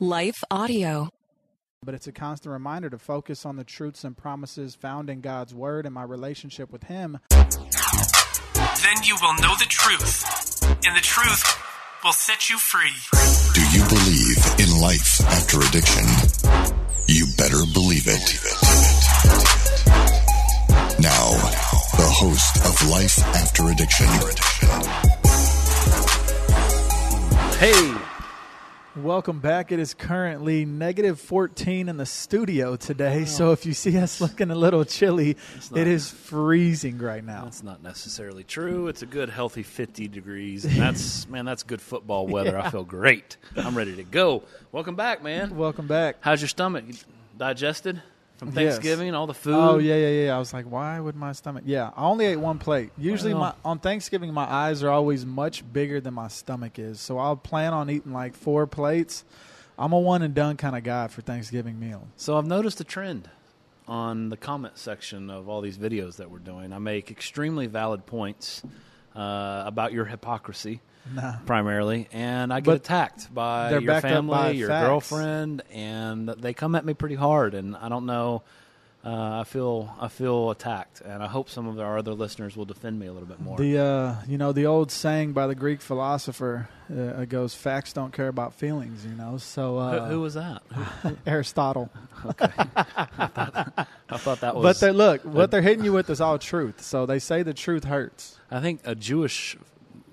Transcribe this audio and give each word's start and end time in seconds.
Life 0.00 0.44
Audio. 0.48 1.08
But 1.84 1.94
it's 1.94 2.06
a 2.06 2.12
constant 2.12 2.52
reminder 2.52 2.88
to 2.88 2.98
focus 2.98 3.44
on 3.44 3.56
the 3.56 3.64
truths 3.64 4.04
and 4.04 4.16
promises 4.16 4.76
found 4.76 5.10
in 5.10 5.20
God's 5.20 5.52
Word 5.52 5.86
and 5.86 5.94
my 5.94 6.04
relationship 6.04 6.70
with 6.70 6.84
Him. 6.84 7.18
Then 7.30 7.48
you 9.02 9.16
will 9.20 9.34
know 9.42 9.54
the 9.58 9.66
truth, 9.68 10.62
and 10.86 10.94
the 10.96 11.00
truth 11.00 11.42
will 12.04 12.12
set 12.12 12.48
you 12.48 12.58
free. 12.58 12.94
Do 13.54 13.60
you 13.76 13.82
believe 13.88 14.38
in 14.60 14.80
life 14.80 15.20
after 15.20 15.58
addiction? 15.62 16.06
You 17.08 17.26
better 17.36 17.64
believe 17.74 18.06
it. 18.06 18.36
Now, 21.00 21.30
the 21.96 22.06
host 22.06 22.56
of 22.64 22.88
Life 22.88 23.18
After 23.34 23.68
Addiction. 23.70 24.06
Hey, 27.58 28.07
welcome 29.02 29.40
back. 29.40 29.72
It 29.72 29.78
is 29.78 29.94
currently 29.94 30.64
negative 30.64 31.20
14 31.20 31.88
in 31.88 31.96
the 31.96 32.06
studio 32.06 32.76
today. 32.76 33.24
So 33.24 33.52
if 33.52 33.64
you 33.66 33.72
see 33.72 33.96
us 33.98 34.20
looking 34.22 34.50
a 34.50 34.54
little 34.54 34.84
chilly, 34.84 35.36
not- 35.70 35.80
it 35.80 35.86
is 35.86 36.10
freezing 36.10 36.98
right 36.98 37.24
now. 37.24 37.44
That's 37.44 37.62
not 37.62 37.82
necessarily 37.82 38.44
true. 38.44 38.88
It's 38.88 39.02
a 39.02 39.06
good, 39.06 39.30
healthy 39.30 39.62
50 39.62 40.08
degrees. 40.08 40.64
And 40.68 40.76
that's, 40.76 41.28
man, 41.28 41.44
that's 41.44 41.62
good 41.62 41.80
football 41.80 42.26
weather. 42.26 42.58
I 42.58 42.70
feel 42.70 42.84
great. 42.84 43.36
I'm 43.56 43.76
ready 43.76 43.96
to 43.96 44.04
go. 44.04 44.42
Welcome 44.70 44.96
back, 44.96 45.22
man. 45.22 45.56
Welcome 45.56 45.86
back. 45.86 46.16
How's 46.20 46.40
your 46.40 46.48
stomach? 46.48 46.84
You 46.86 46.94
Digested 47.36 48.02
from 48.38 48.48
Yes. 48.48 48.54
Thanksgiving? 48.74 49.14
All 49.14 49.26
the 49.26 49.34
food? 49.34 49.54
Oh 49.54 49.78
yeah, 49.78 49.96
yeah, 49.96 50.24
yeah. 50.26 50.36
I 50.36 50.38
was 50.38 50.52
like, 50.54 50.64
why 50.66 50.98
would 50.98 51.16
my 51.16 51.32
stomach? 51.32 51.64
Yeah, 51.66 51.90
I 51.96 52.04
only 52.04 52.24
ate 52.26 52.36
one 52.36 52.58
plate. 52.58 52.90
Usually, 52.96 53.34
my 53.34 53.52
on 53.64 53.78
Thanksgiving, 53.78 54.32
my 54.32 54.50
eyes 54.50 54.82
are 54.82 54.90
always 54.90 55.26
much 55.26 55.70
bigger 55.70 56.00
than 56.00 56.14
my 56.14 56.28
stomach 56.28 56.78
is. 56.78 57.00
So 57.00 57.18
I'll 57.18 57.36
plan 57.36 57.72
on 57.74 57.90
eating 57.90 58.12
like 58.12 58.34
four 58.34 58.66
plates. 58.66 59.24
I'm 59.78 59.92
a 59.92 59.98
one 59.98 60.22
and 60.22 60.34
done 60.34 60.56
kind 60.56 60.76
of 60.76 60.82
guy 60.82 61.06
for 61.08 61.20
Thanksgiving 61.22 61.78
meal. 61.78 62.08
So 62.16 62.36
I've 62.36 62.46
noticed 62.46 62.80
a 62.80 62.84
trend 62.84 63.28
on 63.86 64.28
the 64.28 64.36
comment 64.36 64.76
section 64.76 65.30
of 65.30 65.48
all 65.48 65.60
these 65.60 65.78
videos 65.78 66.16
that 66.16 66.30
we're 66.30 66.38
doing. 66.40 66.72
I 66.72 66.78
make 66.78 67.10
extremely 67.10 67.66
valid 67.66 68.04
points 68.06 68.62
uh, 69.16 69.62
about 69.66 69.92
your 69.92 70.04
hypocrisy. 70.04 70.80
Nah. 71.14 71.36
primarily, 71.46 72.08
and 72.12 72.52
I 72.52 72.60
get 72.60 72.66
But 72.66 72.76
attacked 72.76 73.34
by 73.34 73.76
your 73.78 74.00
family, 74.00 74.30
by 74.30 74.50
your 74.50 74.68
facts. 74.68 74.86
girlfriend, 74.86 75.62
and 75.72 76.28
they 76.28 76.52
come 76.54 76.74
at 76.74 76.84
me 76.84 76.94
pretty 76.94 77.14
hard. 77.14 77.54
And 77.54 77.76
I 77.76 77.88
don't 77.88 78.06
know. 78.06 78.42
Uh, 79.04 79.40
I 79.40 79.44
feel 79.44 79.94
I 80.00 80.08
feel 80.08 80.50
attacked, 80.50 81.00
and 81.02 81.22
I 81.22 81.28
hope 81.28 81.48
some 81.48 81.68
of 81.68 81.78
our 81.78 81.98
other 81.98 82.12
listeners 82.14 82.56
will 82.56 82.64
defend 82.64 82.98
me 82.98 83.06
a 83.06 83.12
little 83.12 83.28
bit 83.28 83.40
more. 83.40 83.56
The 83.56 83.78
uh, 83.78 84.14
you 84.26 84.36
know 84.38 84.50
the 84.52 84.66
old 84.66 84.90
saying 84.90 85.32
by 85.34 85.46
the 85.46 85.54
Greek 85.54 85.80
philosopher 85.80 86.68
uh, 86.92 87.24
goes, 87.24 87.54
"Facts 87.54 87.92
don't 87.92 88.12
care 88.12 88.26
about 88.26 88.54
feelings." 88.54 89.06
You 89.06 89.12
know, 89.14 89.38
so 89.38 89.74
who, 89.74 89.78
uh, 89.78 90.08
who 90.08 90.20
was 90.20 90.34
that? 90.34 90.62
Aristotle. 91.26 91.90
I 92.40 94.16
thought 94.16 94.40
that 94.40 94.56
was. 94.56 94.62
But 94.62 94.80
they 94.80 94.90
look, 94.92 95.22
what 95.22 95.50
they're 95.52 95.62
hitting 95.62 95.84
you 95.84 95.92
with 95.92 96.10
is 96.10 96.20
all 96.20 96.38
truth. 96.38 96.82
So 96.82 97.06
they 97.06 97.18
say 97.20 97.42
the 97.42 97.54
truth 97.54 97.84
hurts. 97.84 98.38
I 98.50 98.60
think 98.60 98.80
a 98.84 98.94
Jewish, 98.94 99.56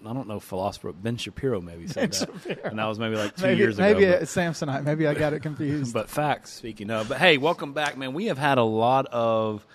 I 0.08 0.14
don't 0.14 0.28
know 0.28 0.40
philosopher, 0.40 0.92
Ben 0.94 1.18
Shapiro 1.18 1.62
maybe 1.62 1.88
said 1.88 2.12
that, 2.14 2.60
and 2.66 2.80
that 2.80 2.86
was 2.86 3.00
maybe 3.00 3.16
like 3.16 3.36
two 3.36 3.44
maybe 3.44 3.58
years 3.60 3.78
maybe 3.78 4.04
ago. 4.04 4.14
but- 4.14 4.22
it's 4.24 4.36
Samsonite. 4.36 4.84
Maybe 4.84 5.08
I 5.08 5.14
got 5.14 5.34
it 5.34 5.42
confused. 5.42 5.94
But 5.94 6.10
facts, 6.10 6.52
speaking 6.54 6.90
of. 6.92 7.10
But 7.10 7.18
hey, 7.18 7.38
welcome 7.38 7.74
back, 7.74 7.98
man. 7.98 8.14
We 8.14 8.26
have 8.28 8.38
had 8.38 8.58
a 8.58 8.64
lot 8.64 9.06
of 9.08 9.66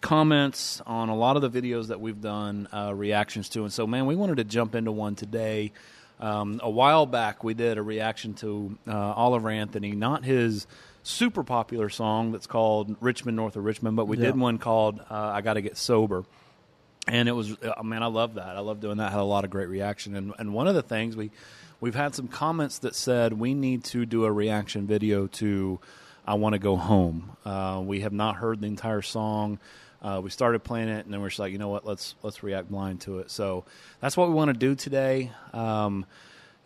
comments 0.00 0.80
on 0.86 1.08
a 1.08 1.14
lot 1.16 1.36
of 1.36 1.42
the 1.42 1.50
videos 1.50 1.88
that 1.88 2.00
we've 2.00 2.20
done 2.20 2.68
uh, 2.72 2.92
reactions 2.94 3.48
to, 3.50 3.62
and 3.64 3.72
so 3.72 3.86
man, 3.86 4.06
we 4.06 4.14
wanted 4.16 4.36
to 4.38 4.44
jump 4.44 4.74
into 4.74 4.92
one 4.92 5.14
today. 5.14 5.72
Um, 6.18 6.60
a 6.62 6.68
while 6.70 7.06
back, 7.06 7.42
we 7.44 7.54
did 7.54 7.78
a 7.78 7.82
reaction 7.82 8.34
to 8.34 8.78
uh, 8.86 8.92
Oliver 8.94 9.48
Anthony, 9.48 9.92
not 9.92 10.22
his 10.24 10.66
super 11.02 11.42
popular 11.42 11.88
song 11.88 12.30
that's 12.32 12.46
called 12.46 12.94
Rich 13.00 13.24
Men 13.24 13.36
North 13.36 13.56
of 13.56 13.64
Richmond, 13.64 13.96
but 13.96 14.06
we 14.06 14.18
Yeah. 14.18 14.26
did 14.26 14.38
one 14.38 14.58
called 14.58 15.00
uh, 15.00 15.14
I 15.14 15.40
Got 15.40 15.54
to 15.54 15.62
Get 15.62 15.78
Sober 15.78 16.24
and 17.06 17.28
it 17.28 17.32
was 17.32 17.56
uh, 17.62 17.82
man 17.82 18.02
i 18.02 18.06
love 18.06 18.34
that. 18.34 18.56
I 18.56 18.60
love 18.60 18.80
doing 18.80 18.98
that. 18.98 19.12
Had 19.12 19.20
a 19.20 19.24
lot 19.24 19.44
of 19.44 19.50
great 19.50 19.68
reaction. 19.68 20.16
And, 20.16 20.34
and 20.38 20.52
one 20.52 20.68
of 20.68 20.74
the 20.74 20.82
things 20.82 21.16
we 21.16 21.30
we've 21.80 21.94
had 21.94 22.14
some 22.14 22.28
comments 22.28 22.78
that 22.78 22.94
said 22.94 23.32
we 23.32 23.54
need 23.54 23.84
to 23.84 24.06
do 24.06 24.24
a 24.24 24.32
reaction 24.32 24.86
video 24.86 25.26
to 25.26 25.80
i 26.26 26.34
want 26.34 26.54
to 26.54 26.58
go 26.58 26.76
home. 26.76 27.36
Uh, 27.44 27.82
we 27.84 28.00
have 28.00 28.12
not 28.12 28.36
heard 28.36 28.60
the 28.60 28.66
entire 28.66 29.02
song. 29.02 29.58
Uh, 30.02 30.20
we 30.22 30.30
started 30.30 30.64
playing 30.64 30.88
it 30.88 31.04
and 31.04 31.12
then 31.12 31.20
we're 31.20 31.28
just 31.28 31.38
like 31.38 31.52
you 31.52 31.58
know 31.58 31.68
what? 31.68 31.86
Let's 31.86 32.14
let's 32.22 32.42
react 32.42 32.70
blind 32.70 33.02
to 33.02 33.18
it. 33.18 33.30
So 33.30 33.64
that's 34.00 34.16
what 34.16 34.28
we 34.28 34.34
want 34.34 34.48
to 34.48 34.58
do 34.58 34.74
today. 34.74 35.30
Um, 35.52 36.06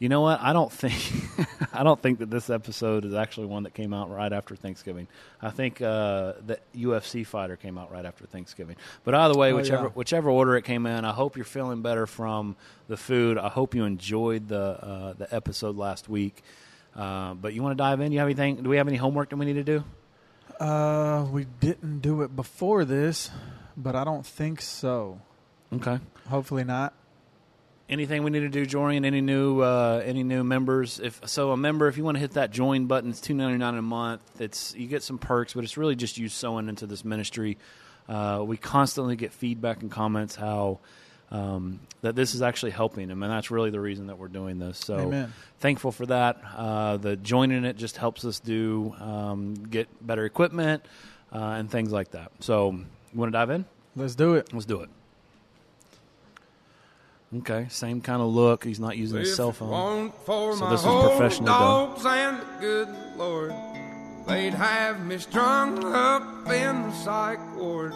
you 0.04 0.10
know 0.10 0.20
what? 0.20 0.38
I 0.42 0.52
don't 0.52 0.70
think 0.70 1.00
I 1.72 1.82
don't 1.82 1.98
think 2.00 2.18
that 2.18 2.28
this 2.30 2.50
episode 2.50 3.06
is 3.06 3.14
actually 3.14 3.46
one 3.46 3.62
that 3.62 3.72
came 3.72 3.94
out 3.94 4.10
right 4.10 4.30
after 4.30 4.54
Thanksgiving. 4.54 5.08
I 5.40 5.48
think 5.48 5.80
uh, 5.80 6.34
the 6.44 6.58
UFC 6.76 7.26
fighter 7.26 7.56
came 7.56 7.78
out 7.78 7.90
right 7.90 8.04
after 8.04 8.26
Thanksgiving. 8.26 8.76
But 9.04 9.14
either 9.14 9.34
way, 9.34 9.52
Oh, 9.52 9.56
whichever 9.56 9.84
yeah. 9.84 9.90
whichever 9.94 10.28
order 10.28 10.56
it 10.56 10.64
came 10.66 10.84
in, 10.84 11.06
I 11.06 11.12
hope 11.12 11.36
you're 11.36 11.46
feeling 11.46 11.80
better 11.80 12.06
from 12.06 12.54
the 12.86 12.98
food. 12.98 13.38
I 13.38 13.48
hope 13.48 13.74
you 13.74 13.84
enjoyed 13.84 14.48
the 14.48 14.60
uh, 14.60 15.12
the 15.14 15.34
episode 15.34 15.76
last 15.76 16.06
week. 16.06 16.42
Uh, 16.94 17.32
but 17.32 17.54
you 17.54 17.62
want 17.62 17.72
to 17.72 17.82
dive 17.82 18.00
in? 18.02 18.12
You 18.12 18.18
have 18.18 18.28
anything? 18.28 18.62
Do 18.62 18.68
we 18.68 18.76
have 18.76 18.86
any 18.88 18.98
homework 18.98 19.30
that 19.30 19.36
we 19.36 19.46
need 19.46 19.54
to 19.54 19.64
do? 19.64 19.84
Uh, 20.60 21.26
we 21.32 21.46
didn't 21.60 22.00
do 22.00 22.20
it 22.22 22.36
before 22.36 22.84
this, 22.84 23.30
but 23.76 23.96
I 23.96 24.04
don't 24.04 24.26
think 24.26 24.60
so. 24.60 25.20
Okay. 25.72 25.98
Hopefully 26.28 26.62
not. 26.64 26.92
Anything 27.86 28.22
we 28.22 28.30
need 28.30 28.40
to 28.40 28.48
do, 28.48 28.64
Jorian? 28.64 29.04
Any 29.04 29.20
new 29.20 29.60
uh, 29.60 30.02
any 30.04 30.22
new 30.22 30.42
members? 30.42 31.00
If 31.00 31.20
so, 31.28 31.50
a 31.50 31.56
member, 31.56 31.86
if 31.86 31.98
you 31.98 32.04
want 32.04 32.16
to 32.16 32.20
hit 32.20 32.32
that 32.32 32.50
join 32.50 32.86
button, 32.86 33.10
it's 33.10 33.20
two 33.20 33.34
ninety 33.34 33.58
nine 33.58 33.74
a 33.74 33.82
month. 33.82 34.22
It's 34.40 34.74
you 34.74 34.86
get 34.86 35.02
some 35.02 35.18
perks, 35.18 35.52
but 35.52 35.64
it's 35.64 35.76
really 35.76 35.94
just 35.94 36.16
you 36.16 36.30
sowing 36.30 36.68
into 36.70 36.86
this 36.86 37.04
ministry. 37.04 37.58
Uh, 38.08 38.42
we 38.46 38.56
constantly 38.56 39.16
get 39.16 39.32
feedback 39.32 39.82
and 39.82 39.90
comments 39.90 40.34
how 40.34 40.78
um, 41.30 41.80
that 42.00 42.14
this 42.14 42.34
is 42.34 42.40
actually 42.40 42.72
helping 42.72 43.08
them, 43.08 43.22
and 43.22 43.30
that's 43.30 43.50
really 43.50 43.70
the 43.70 43.80
reason 43.80 44.06
that 44.06 44.18
we're 44.18 44.28
doing 44.28 44.58
this. 44.58 44.78
So 44.78 44.98
Amen. 45.00 45.32
thankful 45.58 45.92
for 45.92 46.06
that. 46.06 46.40
Uh, 46.56 46.96
the 46.96 47.16
joining 47.16 47.64
it 47.64 47.76
just 47.76 47.98
helps 47.98 48.24
us 48.24 48.40
do 48.40 48.94
um, 48.98 49.54
get 49.54 49.88
better 50.06 50.24
equipment 50.24 50.86
uh, 51.32 51.38
and 51.38 51.70
things 51.70 51.92
like 51.92 52.12
that. 52.12 52.32
So 52.40 52.72
you 52.72 53.20
want 53.20 53.30
to 53.30 53.38
dive 53.38 53.50
in? 53.50 53.66
Let's 53.96 54.14
do 54.14 54.34
it. 54.34 54.52
Let's 54.52 54.66
do 54.66 54.80
it. 54.80 54.88
Okay, 57.38 57.66
same 57.68 58.00
kind 58.00 58.22
of 58.22 58.28
look. 58.28 58.64
He's 58.64 58.78
not 58.78 58.96
using 58.96 59.18
his 59.18 59.34
cell 59.34 59.52
phone. 59.52 60.12
So 60.26 60.68
this 60.70 60.80
is 60.80 60.86
whole 60.86 61.08
professionally 61.08 61.46
done. 61.50 61.60
dogs 61.60 62.06
and 62.06 62.40
good 62.60 62.88
Lord, 63.16 63.52
they'd 64.26 64.54
have 64.54 65.04
me 65.04 65.18
strung 65.18 65.84
up 65.84 66.22
in 66.48 66.82
the 66.82 66.92
psych 66.92 67.40
ward. 67.56 67.92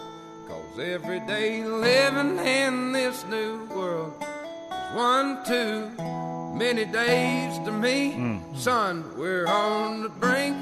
Cause 0.49 0.79
every 0.81 1.21
day 1.21 1.63
living 1.65 2.39
in 2.39 2.93
this 2.93 3.25
new 3.27 3.65
world 3.67 4.15
is 4.23 4.97
one 4.97 5.45
too 5.45 5.91
many 6.57 6.85
days 6.87 7.59
to 7.61 7.71
me. 7.71 8.13
Hmm. 8.13 8.39
Son, 8.57 9.05
we're 9.17 9.47
on 9.47 10.03
the 10.03 10.09
brink 10.09 10.57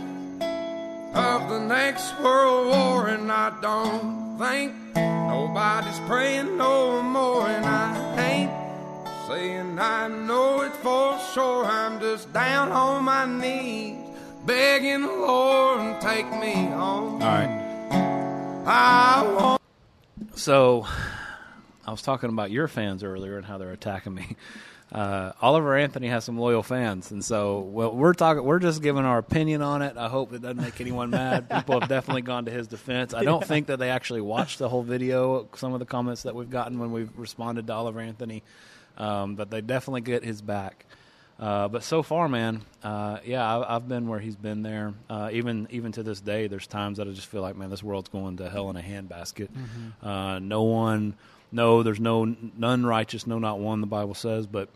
of 1.14 1.48
the 1.48 1.60
next 1.60 2.18
world 2.20 2.66
war, 2.68 3.08
and 3.08 3.30
I 3.32 3.58
don't 3.62 4.38
think 4.38 4.74
nobody's 4.94 5.98
praying 6.00 6.56
no 6.58 7.00
more, 7.00 7.48
and 7.48 7.64
I 7.64 8.22
ain't 8.30 8.52
saying 9.26 9.78
I 9.78 10.08
know 10.08 10.62
it 10.62 10.72
for 10.74 11.18
sure. 11.34 11.64
I'm 11.64 11.98
just 12.00 12.32
down 12.32 12.70
on 12.70 13.04
my 13.04 13.26
knees, 13.26 13.98
begging 14.44 15.02
the 15.02 15.08
Lord 15.08 15.80
to 15.80 16.06
take 16.06 16.30
me 16.30 16.54
home. 16.66 17.14
All 17.14 17.28
right. 17.28 17.62
I 18.66 19.22
want. 19.36 19.62
So, 20.34 20.86
I 21.86 21.90
was 21.90 22.02
talking 22.02 22.28
about 22.28 22.50
your 22.50 22.68
fans 22.68 23.02
earlier 23.02 23.36
and 23.36 23.44
how 23.44 23.58
they're 23.58 23.72
attacking 23.72 24.14
me. 24.14 24.36
Uh, 24.92 25.32
Oliver 25.42 25.76
Anthony 25.76 26.06
has 26.06 26.24
some 26.24 26.38
loyal 26.38 26.62
fans, 26.62 27.10
and 27.10 27.22
so 27.22 27.58
well, 27.58 27.92
we're 27.92 28.14
talking. 28.14 28.44
We're 28.44 28.60
just 28.60 28.80
giving 28.80 29.04
our 29.04 29.18
opinion 29.18 29.60
on 29.60 29.82
it. 29.82 29.96
I 29.96 30.08
hope 30.08 30.32
it 30.32 30.42
doesn't 30.42 30.62
make 30.62 30.80
anyone 30.80 31.10
mad. 31.10 31.50
People 31.50 31.80
have 31.80 31.88
definitely 31.88 32.22
gone 32.22 32.44
to 32.44 32.52
his 32.52 32.68
defense. 32.68 33.12
I 33.12 33.24
don't 33.24 33.44
think 33.44 33.66
that 33.66 33.80
they 33.80 33.90
actually 33.90 34.20
watched 34.20 34.60
the 34.60 34.68
whole 34.68 34.84
video. 34.84 35.48
Some 35.56 35.72
of 35.72 35.80
the 35.80 35.86
comments 35.86 36.22
that 36.22 36.36
we've 36.36 36.48
gotten 36.48 36.78
when 36.78 36.92
we've 36.92 37.10
responded 37.18 37.66
to 37.66 37.72
Oliver 37.72 37.98
Anthony, 37.98 38.44
um, 38.96 39.34
but 39.34 39.50
they 39.50 39.60
definitely 39.60 40.00
get 40.02 40.24
his 40.24 40.42
back. 40.42 40.86
Uh, 41.38 41.68
but 41.68 41.82
so 41.82 42.02
far, 42.02 42.28
man, 42.28 42.62
uh, 42.82 43.18
yeah, 43.24 43.44
I, 43.46 43.76
I've 43.76 43.86
been 43.86 44.08
where 44.08 44.18
he's 44.18 44.36
been 44.36 44.62
there. 44.62 44.94
Uh, 45.10 45.28
even 45.32 45.68
even 45.70 45.92
to 45.92 46.02
this 46.02 46.20
day, 46.20 46.46
there's 46.46 46.66
times 46.66 46.96
that 46.96 47.06
I 47.06 47.10
just 47.10 47.26
feel 47.26 47.42
like, 47.42 47.56
man, 47.56 47.68
this 47.68 47.82
world's 47.82 48.08
going 48.08 48.38
to 48.38 48.48
hell 48.48 48.70
in 48.70 48.76
a 48.76 48.82
handbasket. 48.82 49.48
Uh, 50.02 50.38
no 50.38 50.62
one, 50.62 51.14
no, 51.52 51.82
there's 51.82 52.00
no 52.00 52.24
none 52.24 52.86
righteous, 52.86 53.26
no, 53.26 53.38
not 53.38 53.58
one. 53.58 53.82
The 53.82 53.86
Bible 53.86 54.14
says, 54.14 54.46
but 54.46 54.70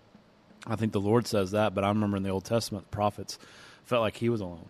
I 0.66 0.76
think 0.76 0.92
the 0.92 1.00
Lord 1.00 1.26
says 1.26 1.52
that. 1.52 1.74
But 1.74 1.84
I 1.84 1.88
remember 1.88 2.18
in 2.18 2.22
the 2.24 2.30
Old 2.30 2.44
Testament, 2.44 2.90
the 2.90 2.94
prophets 2.94 3.38
felt 3.84 4.02
like 4.02 4.16
he 4.16 4.28
was 4.28 4.42
alone. 4.42 4.68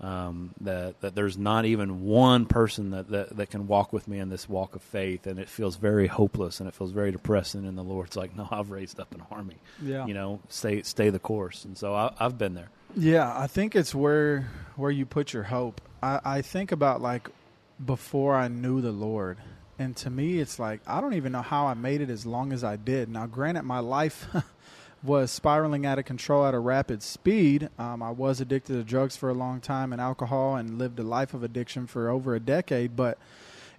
Um, 0.00 0.54
that 0.62 1.00
that 1.00 1.14
there's 1.14 1.36
not 1.36 1.64
even 1.66 2.04
one 2.04 2.46
person 2.46 2.90
that, 2.90 3.10
that 3.10 3.36
that 3.36 3.50
can 3.50 3.66
walk 3.66 3.92
with 3.92 4.08
me 4.08 4.18
in 4.18 4.30
this 4.30 4.48
walk 4.48 4.74
of 4.74 4.82
faith, 4.82 5.26
and 5.26 5.38
it 5.38 5.48
feels 5.48 5.76
very 5.76 6.06
hopeless 6.06 6.60
and 6.60 6.68
it 6.68 6.74
feels 6.74 6.90
very 6.92 7.12
depressing. 7.12 7.66
And 7.66 7.76
the 7.76 7.82
Lord's 7.82 8.16
like, 8.16 8.34
"No, 8.34 8.48
I've 8.50 8.70
raised 8.70 8.98
up 8.98 9.14
an 9.14 9.22
army. 9.30 9.56
Yeah. 9.82 10.06
you 10.06 10.14
know, 10.14 10.40
stay 10.48 10.82
stay 10.82 11.10
the 11.10 11.18
course." 11.18 11.64
And 11.64 11.76
so 11.76 11.94
I, 11.94 12.12
I've 12.18 12.38
been 12.38 12.54
there. 12.54 12.70
Yeah, 12.96 13.32
I 13.36 13.46
think 13.46 13.76
it's 13.76 13.94
where 13.94 14.50
where 14.76 14.90
you 14.90 15.04
put 15.04 15.32
your 15.32 15.44
hope. 15.44 15.80
I, 16.02 16.20
I 16.24 16.42
think 16.42 16.72
about 16.72 17.02
like 17.02 17.28
before 17.84 18.34
I 18.34 18.48
knew 18.48 18.80
the 18.80 18.92
Lord. 18.92 19.38
And 19.78 19.96
to 19.98 20.10
me 20.10 20.38
it's 20.40 20.58
like 20.58 20.80
I 20.86 21.00
don't 21.00 21.14
even 21.14 21.32
know 21.32 21.42
how 21.42 21.66
I 21.66 21.74
made 21.74 22.00
it 22.00 22.10
as 22.10 22.26
long 22.26 22.52
as 22.52 22.64
I 22.64 22.76
did. 22.76 23.08
Now 23.08 23.26
granted 23.26 23.62
my 23.62 23.78
life 23.80 24.26
was 25.02 25.30
spiraling 25.30 25.86
out 25.86 25.98
of 25.98 26.04
control 26.04 26.44
at 26.44 26.54
a 26.54 26.58
rapid 26.58 27.02
speed. 27.02 27.68
Um, 27.78 28.02
I 28.02 28.10
was 28.10 28.40
addicted 28.40 28.74
to 28.74 28.84
drugs 28.84 29.16
for 29.16 29.30
a 29.30 29.34
long 29.34 29.60
time 29.60 29.92
and 29.92 30.00
alcohol 30.00 30.56
and 30.56 30.78
lived 30.78 30.98
a 30.98 31.02
life 31.02 31.32
of 31.32 31.42
addiction 31.42 31.86
for 31.86 32.08
over 32.10 32.34
a 32.34 32.40
decade. 32.40 32.96
But 32.96 33.16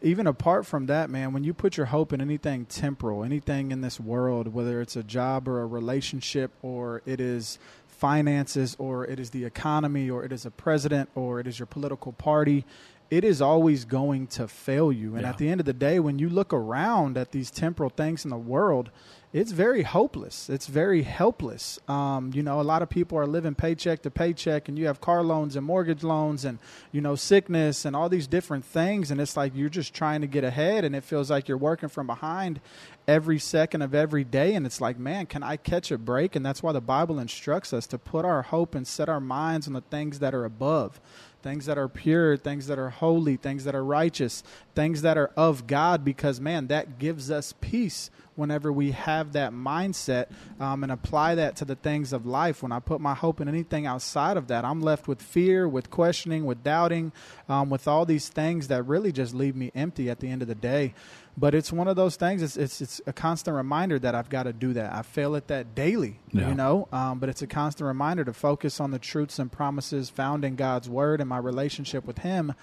even 0.02 0.26
apart 0.26 0.66
from 0.66 0.88
that, 0.88 1.12
man, 1.12 1.32
when 1.32 1.44
you 1.44 1.54
put 1.54 1.78
your 1.78 1.86
hope 1.88 2.12
in 2.12 2.22
anything 2.22 2.66
temporal, 2.66 3.24
anything 3.24 3.72
in 3.72 3.82
this 3.82 4.00
world, 4.00 4.48
whether 4.48 4.82
it's 4.82 4.96
a 4.96 5.04
job 5.04 5.48
or 5.48 5.62
a 5.62 5.68
relationship 5.68 6.52
or 6.64 7.04
it 7.06 7.20
is 7.22 7.60
finances 7.88 8.76
or 8.80 9.06
it 9.06 9.20
is 9.20 9.30
the 9.30 9.46
economy 9.46 10.10
or 10.10 10.24
it 10.26 10.32
is 10.32 10.44
a 10.46 10.50
president 10.52 11.08
or 11.14 11.40
it 11.40 11.46
is 11.46 11.60
your 11.60 11.68
political 11.68 12.14
party, 12.14 12.66
it 13.12 13.24
is 13.24 13.42
always 13.44 13.86
going 13.86 14.26
to 14.26 14.48
fail 14.48 14.92
you. 14.92 15.14
And 15.14 15.22
Yeah. 15.24 15.30
at 15.30 15.38
the 15.38 15.50
end 15.50 15.60
of 15.60 15.66
the 15.68 15.74
day, 15.74 16.00
when 16.00 16.18
you 16.18 16.30
look 16.30 16.52
around 16.52 17.16
at 17.16 17.32
these 17.32 17.52
temporal 17.52 17.92
things 17.92 18.24
in 18.24 18.32
the 18.32 18.38
world, 18.38 18.90
it's 19.34 19.54
very 19.54 19.84
hopeless. 19.84 20.50
It's 20.50 20.68
very 20.68 21.04
helpless. 21.04 21.80
Um, 21.88 22.32
you 22.34 22.44
know, 22.44 22.60
a 22.60 22.64
lot 22.64 22.82
of 22.82 22.90
people 22.90 23.18
are 23.18 23.26
living 23.26 23.56
paycheck 23.56 24.02
to 24.02 24.12
paycheck, 24.12 24.68
and 24.68 24.78
you 24.78 24.88
have 24.88 25.00
car 25.00 25.24
loans 25.24 25.56
and 25.56 25.66
mortgage 25.66 26.04
loans, 26.04 26.44
and 26.44 26.60
you 26.92 27.00
know, 27.00 27.16
sickness 27.16 27.86
and 27.86 27.96
all 27.96 28.10
these 28.10 28.28
different 28.28 28.66
things. 28.66 29.10
And 29.10 29.22
it's 29.22 29.38
like 29.38 29.56
you're 29.56 29.70
just 29.70 29.94
trying 29.94 30.20
to 30.22 30.28
get 30.28 30.44
ahead, 30.44 30.84
and 30.84 30.96
it 30.96 31.06
feels 31.06 31.32
like 31.32 31.48
you're 31.48 31.58
working 31.58 31.88
from 31.88 32.08
behind 32.08 32.60
every 33.08 33.40
second 33.40 33.82
of 33.82 33.96
every 33.96 34.26
day. 34.26 34.54
And 34.54 34.66
it's 34.66 34.82
like, 34.82 35.00
man, 35.00 35.26
can 35.28 35.44
I 35.44 35.56
catch 35.56 35.92
a 35.92 35.98
break? 35.98 36.36
And 36.36 36.46
that's 36.46 36.62
why 36.62 36.74
the 36.74 36.82
Bible 36.82 37.18
instructs 37.18 37.72
us 37.72 37.88
to 37.88 37.98
put 37.98 38.26
our 38.26 38.42
hope 38.42 38.76
and 38.76 38.86
set 38.86 39.08
our 39.08 39.22
minds 39.22 39.66
on 39.66 39.74
the 39.74 39.82
things 39.82 40.20
that 40.20 40.36
are 40.36 40.44
above 40.44 41.00
things 41.42 41.66
that 41.66 41.78
are 41.78 41.88
pure, 41.88 42.38
things 42.38 42.68
that 42.68 42.80
are 42.80 42.90
holy, 42.90 43.36
things 43.36 43.64
that 43.66 43.76
are 43.76 43.84
righteous, 43.84 44.44
things 44.76 45.02
that 45.02 45.18
are 45.18 45.32
of 45.36 45.68
God, 45.68 46.06
because 46.06 46.40
man, 46.40 46.68
that 46.68 47.00
gives 47.00 47.30
us 47.32 47.54
peace 47.62 48.10
whenever 48.36 48.72
we 48.72 48.92
have 48.92 49.34
that 49.34 49.52
mindset 49.52 50.28
um, 50.60 50.84
and 50.84 50.92
apply 50.92 51.36
that 51.36 51.56
to 51.58 51.66
the 51.66 51.76
things 51.76 52.14
of 52.14 52.26
life. 52.26 52.64
When 52.64 52.72
I 52.72 52.80
put 52.80 53.02
my 53.02 53.14
hope 53.14 53.42
in 53.42 53.48
anything 53.48 53.86
outside 53.86 54.38
of 54.38 54.48
that, 54.48 54.66
I'm 54.66 54.82
left 54.82 55.08
with 55.08 55.22
fear, 55.22 55.68
with 55.68 55.90
questioning, 55.90 56.46
with 56.46 56.64
doubting, 56.64 57.12
um, 57.50 57.70
with 57.70 57.88
all 57.88 58.06
these 58.06 58.30
things 58.30 58.68
that 58.70 58.84
really 58.84 59.12
just 59.12 59.34
leave 59.34 59.56
me 59.56 59.72
empty 59.76 60.10
at 60.10 60.20
the 60.20 60.30
end 60.30 60.42
of 60.42 60.48
the 60.48 60.56
day. 60.56 60.94
But 61.42 61.56
it's 61.56 61.74
one 61.74 61.88
of 61.88 61.96
those 61.96 62.18
things. 62.18 62.44
It's 62.44 62.56
it's, 62.56 62.82
it's 62.82 63.02
a 63.08 63.14
constant 63.14 63.58
reminder 63.58 63.98
that 63.98 64.14
I've 64.14 64.30
got 64.30 64.44
to 64.44 64.54
do 64.54 64.74
that. 64.74 64.94
I 64.94 65.02
fail 65.02 65.36
at 65.36 65.48
that 65.48 65.74
daily, 65.74 66.20
Yeah. 66.32 66.50
you 66.50 66.54
know. 66.54 66.88
Um, 66.92 67.18
but 67.18 67.30
it's 67.30 67.42
a 67.42 67.48
constant 67.48 67.88
reminder 67.88 68.24
to 68.26 68.32
focus 68.32 68.80
on 68.80 68.92
the 68.92 69.00
truths 69.00 69.40
and 69.40 69.52
promises 69.52 70.12
found 70.12 70.46
in 70.46 70.56
God's 70.56 70.88
Word 70.88 71.20
and 71.20 71.28
my 71.28 71.40
relationship 71.40 72.06
with 72.06 72.20
Him 72.20 72.54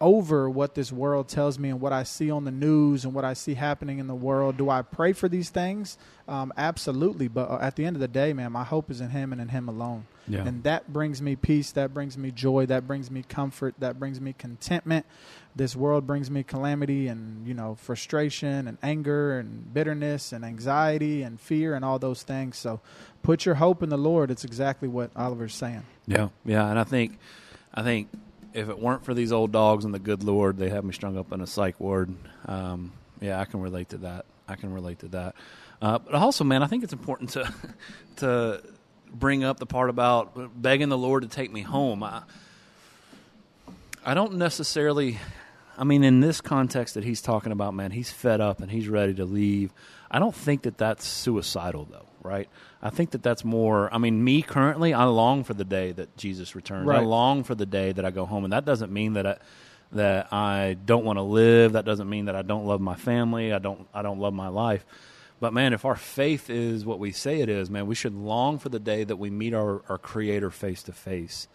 over 0.00 0.48
what 0.48 0.74
this 0.74 0.90
world 0.90 1.28
tells 1.28 1.58
me 1.58 1.68
and 1.68 1.80
what 1.80 1.92
I 1.92 2.04
see 2.04 2.30
on 2.30 2.44
the 2.44 2.50
news 2.50 3.04
and 3.04 3.12
what 3.12 3.24
I 3.24 3.34
see 3.34 3.54
happening 3.54 3.98
in 3.98 4.06
the 4.06 4.14
world. 4.14 4.56
Do 4.56 4.70
I 4.70 4.82
pray 4.82 5.12
for 5.12 5.28
these 5.28 5.50
things? 5.50 5.98
Um, 6.26 6.52
absolutely. 6.56 7.28
But 7.28 7.50
uh, 7.50 7.58
at 7.60 7.76
the 7.76 7.84
end 7.84 7.96
of 7.96 8.00
the 8.00 8.08
day, 8.08 8.32
man, 8.32 8.52
my 8.52 8.64
hope 8.64 8.90
is 8.90 9.00
in 9.00 9.10
Him 9.10 9.32
and 9.32 9.40
in 9.40 9.48
Him 9.48 9.68
alone. 9.68 10.06
Yeah. 10.26 10.46
And 10.46 10.62
that 10.62 10.92
brings 10.92 11.20
me 11.20 11.36
peace. 11.36 11.72
That 11.72 11.92
brings 11.92 12.16
me 12.16 12.30
joy. 12.30 12.66
That 12.66 12.86
brings 12.86 13.10
me 13.10 13.24
comfort. 13.28 13.74
That 13.78 13.98
brings 13.98 14.20
me 14.20 14.32
contentment. 14.32 15.04
This 15.54 15.74
world 15.74 16.06
brings 16.06 16.30
me 16.30 16.44
calamity 16.44 17.08
and, 17.08 17.46
you 17.46 17.52
know, 17.52 17.74
frustration 17.74 18.68
and 18.68 18.78
anger 18.82 19.38
and 19.38 19.74
bitterness 19.74 20.32
and 20.32 20.44
anxiety 20.44 21.22
and 21.22 21.40
fear 21.40 21.74
and 21.74 21.84
all 21.84 21.98
those 21.98 22.22
things. 22.22 22.56
So 22.56 22.80
put 23.22 23.44
your 23.44 23.56
hope 23.56 23.82
in 23.82 23.88
the 23.88 23.98
Lord. 23.98 24.30
It's 24.30 24.44
exactly 24.44 24.88
what 24.88 25.10
Oliver's 25.16 25.54
saying. 25.54 25.82
Yeah, 26.06 26.28
yeah, 26.44 26.70
and 26.70 26.78
I 26.78 26.84
think, 26.84 27.18
I 27.74 27.82
think 27.82 28.08
if 28.52 28.68
it 28.68 28.78
weren't 28.78 29.04
for 29.04 29.14
these 29.14 29.32
old 29.32 29.52
dogs 29.52 29.84
and 29.84 29.94
the 29.94 29.98
good 29.98 30.22
Lord, 30.22 30.58
they 30.58 30.70
have 30.70 30.84
me 30.84 30.92
strung 30.92 31.16
up 31.16 31.32
in 31.32 31.40
a 31.40 31.46
psych 31.46 31.78
ward. 31.80 32.14
Um, 32.46 32.92
yeah, 33.20 33.40
I 33.40 33.44
can 33.44 33.60
relate 33.60 33.90
to 33.90 33.98
that. 33.98 34.24
I 34.48 34.56
can 34.56 34.72
relate 34.72 35.00
to 35.00 35.08
that. 35.08 35.34
Uh, 35.80 35.98
but 35.98 36.14
also, 36.14 36.44
man, 36.44 36.62
I 36.62 36.66
think 36.66 36.84
it's 36.84 36.92
important 36.92 37.30
to 37.30 37.52
to 38.16 38.62
bring 39.12 39.44
up 39.44 39.58
the 39.58 39.66
part 39.66 39.90
about 39.90 40.60
begging 40.60 40.88
the 40.88 40.98
Lord 40.98 41.22
to 41.22 41.28
take 41.28 41.52
me 41.52 41.62
home. 41.62 42.02
I, 42.02 42.22
I 44.04 44.14
don't 44.14 44.34
necessarily. 44.34 45.18
I 45.78 45.84
mean, 45.84 46.04
in 46.04 46.20
this 46.20 46.42
context 46.42 46.94
that 46.94 47.04
he's 47.04 47.22
talking 47.22 47.52
about, 47.52 47.72
man, 47.72 47.90
he's 47.90 48.10
fed 48.10 48.40
up 48.40 48.60
and 48.60 48.70
he's 48.70 48.88
ready 48.88 49.14
to 49.14 49.24
leave. 49.24 49.72
I 50.10 50.18
don't 50.18 50.34
think 50.34 50.62
that 50.62 50.78
that's 50.78 51.06
suicidal, 51.06 51.86
though, 51.90 52.06
right? 52.22 52.48
I 52.82 52.90
think 52.90 53.10
that 53.10 53.22
that's 53.22 53.44
more. 53.44 53.92
I 53.92 53.98
mean, 53.98 54.22
me 54.22 54.42
currently, 54.42 54.92
I 54.94 55.04
long 55.04 55.44
for 55.44 55.54
the 55.54 55.64
day 55.64 55.92
that 55.92 56.16
Jesus 56.16 56.54
returns. 56.54 56.88
I 56.88 57.00
long 57.00 57.44
for 57.44 57.54
the 57.54 57.66
day 57.66 57.92
that 57.92 58.04
I 58.04 58.10
go 58.10 58.26
home, 58.26 58.44
and 58.44 58.52
that 58.52 58.64
doesn't 58.64 58.92
mean 58.92 59.14
that 59.14 59.26
I 59.26 59.36
that 59.92 60.32
I 60.32 60.76
don't 60.84 61.04
want 61.04 61.18
to 61.18 61.22
live. 61.22 61.72
That 61.72 61.84
doesn't 61.84 62.08
mean 62.08 62.26
that 62.26 62.36
I 62.36 62.42
don't 62.42 62.64
love 62.66 62.80
my 62.80 62.94
family. 62.96 63.52
I 63.52 63.58
don't. 63.58 63.86
I 63.94 64.02
don't 64.02 64.18
love 64.18 64.34
my 64.34 64.48
life. 64.48 64.84
But 65.40 65.54
man, 65.54 65.72
if 65.72 65.86
our 65.86 65.96
faith 65.96 66.50
is 66.50 66.84
what 66.84 66.98
we 66.98 67.12
say 67.12 67.40
it 67.40 67.48
is, 67.48 67.70
man, 67.70 67.86
we 67.86 67.94
should 67.94 68.14
long 68.14 68.58
for 68.58 68.68
the 68.68 68.78
day 68.78 69.04
that 69.04 69.16
we 69.16 69.30
meet 69.30 69.54
our, 69.54 69.82
our 69.88 69.96
Creator 69.96 70.50
face 70.50 70.82
to 70.84 70.92
face. 70.92 71.48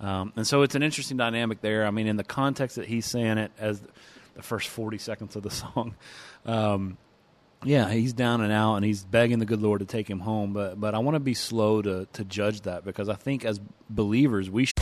Um, 0.00 0.32
and 0.36 0.46
so 0.46 0.62
it's 0.62 0.76
an 0.76 0.82
interesting 0.82 1.16
dynamic 1.16 1.60
there. 1.60 1.84
I 1.84 1.90
mean, 1.90 2.06
in 2.06 2.16
the 2.16 2.24
context 2.24 2.76
that 2.76 2.86
he's 2.86 3.04
saying 3.04 3.38
it 3.38 3.52
as 3.58 3.82
the 4.34 4.42
first 4.42 4.68
40 4.68 4.98
seconds 4.98 5.34
of 5.34 5.42
the 5.42 5.50
song, 5.50 5.96
um, 6.46 6.96
yeah, 7.64 7.90
he's 7.90 8.12
down 8.12 8.40
and 8.40 8.52
out 8.52 8.76
and 8.76 8.84
he's 8.84 9.04
begging 9.04 9.38
the 9.38 9.44
good 9.44 9.62
Lord 9.62 9.80
to 9.80 9.86
take 9.86 10.08
him 10.08 10.20
home. 10.20 10.52
But, 10.52 10.80
but 10.80 10.94
I 10.94 10.98
want 10.98 11.14
to 11.14 11.20
be 11.20 11.34
slow 11.34 11.82
to, 11.82 12.06
to 12.12 12.24
judge 12.24 12.62
that 12.62 12.84
because 12.84 13.08
I 13.08 13.14
think 13.14 13.44
as 13.44 13.60
believers, 13.88 14.50
we 14.50 14.66
should. 14.66 14.78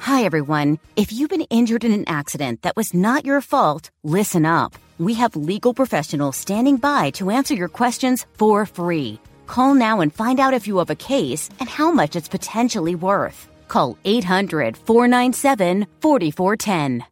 Hi, 0.00 0.24
everyone. 0.24 0.78
If 0.96 1.12
you've 1.12 1.30
been 1.30 1.42
injured 1.42 1.84
in 1.84 1.92
an 1.92 2.04
accident 2.08 2.62
that 2.62 2.76
was 2.76 2.92
not 2.92 3.24
your 3.24 3.40
fault, 3.40 3.90
listen 4.02 4.44
up. 4.44 4.74
We 4.98 5.14
have 5.14 5.36
legal 5.36 5.74
professionals 5.74 6.36
standing 6.36 6.76
by 6.76 7.10
to 7.10 7.30
answer 7.30 7.54
your 7.54 7.68
questions 7.68 8.26
for 8.34 8.66
free. 8.66 9.20
Call 9.46 9.74
now 9.74 10.00
and 10.00 10.12
find 10.12 10.40
out 10.40 10.54
if 10.54 10.66
you 10.66 10.78
have 10.78 10.90
a 10.90 10.94
case 10.96 11.48
and 11.60 11.68
how 11.68 11.90
much 11.90 12.16
it's 12.16 12.28
potentially 12.28 12.94
worth. 12.94 13.48
Call 13.68 13.96
800 14.04 14.76
497 14.76 15.86
4410. 16.00 17.11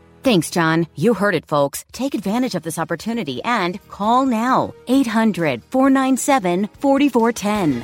Thanks, 0.23 0.51
John. 0.51 0.85
You 0.95 1.15
heard 1.15 1.33
it, 1.33 1.47
folks. 1.47 1.83
Take 1.91 2.13
advantage 2.13 2.53
of 2.53 2.61
this 2.61 2.77
opportunity 2.77 3.41
and 3.43 3.85
call 3.89 4.25
now 4.25 4.73
800 4.87 5.63
497 5.71 6.67
4410. 6.79 7.83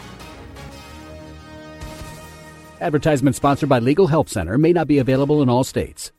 Advertisement 2.80 3.36
sponsored 3.36 3.70
by 3.70 3.80
Legal 3.80 4.06
Help 4.06 4.30
Center 4.30 4.56
may 4.60 4.72
not 4.72 4.88
be 4.88 5.00
available 5.00 5.42
in 5.42 5.50
all 5.50 5.64
states. 5.64 6.12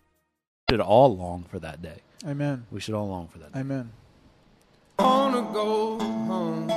We 0.69 0.75
should 0.75 0.81
all 0.81 1.17
long 1.17 1.45
for 1.45 1.61
that 1.61 1.81
day. 1.81 2.03
Amen. 2.27 2.67
We 2.73 2.81
should 2.81 2.95
all 2.95 3.09
long 3.09 3.29
for 3.29 3.39
that 3.39 3.53
day. 3.53 3.61
Amen. 3.61 3.93
wanna 4.99 5.43
go 5.53 6.01
home. 6.01 6.69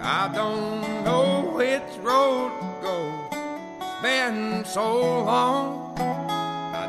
I 0.00 0.30
don't 0.32 1.04
know 1.04 1.50
which 1.56 1.82
road 2.04 2.52
to 2.60 2.82
go. 2.82 3.28
It's 3.80 4.02
been 4.02 4.64
so 4.64 5.24
long. 5.24 5.85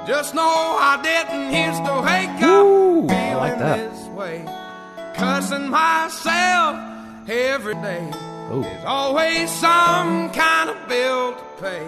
I 0.08 0.10
just 0.10 0.34
know 0.34 0.42
I 0.42 1.02
didn't 1.04 1.52
used 1.52 1.84
to 1.84 2.00
wake 2.00 2.40
Ooh, 2.42 3.04
up 3.04 3.12
I 3.12 3.14
feeling 3.14 3.36
like 3.36 3.60
that. 3.60 3.92
this 3.92 4.08
way, 4.08 4.46
cussing 5.14 5.68
myself 5.68 6.78
every 7.30 7.74
day. 7.74 8.10
Ooh. 8.54 8.62
There's 8.62 8.86
always 8.86 9.52
some 9.52 10.32
kind 10.32 10.70
of 10.70 10.88
bill 10.88 11.34
to 11.34 11.44
pay. 11.60 11.86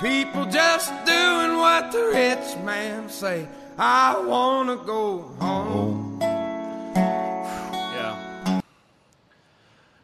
People 0.00 0.46
just 0.46 0.88
doing 1.04 1.58
what 1.58 1.92
the 1.92 2.12
rich 2.14 2.56
man 2.64 3.10
say. 3.10 3.46
I 3.76 4.18
wanna 4.20 4.76
go 4.76 5.18
home. 5.38 6.20
Yeah. 6.22 8.62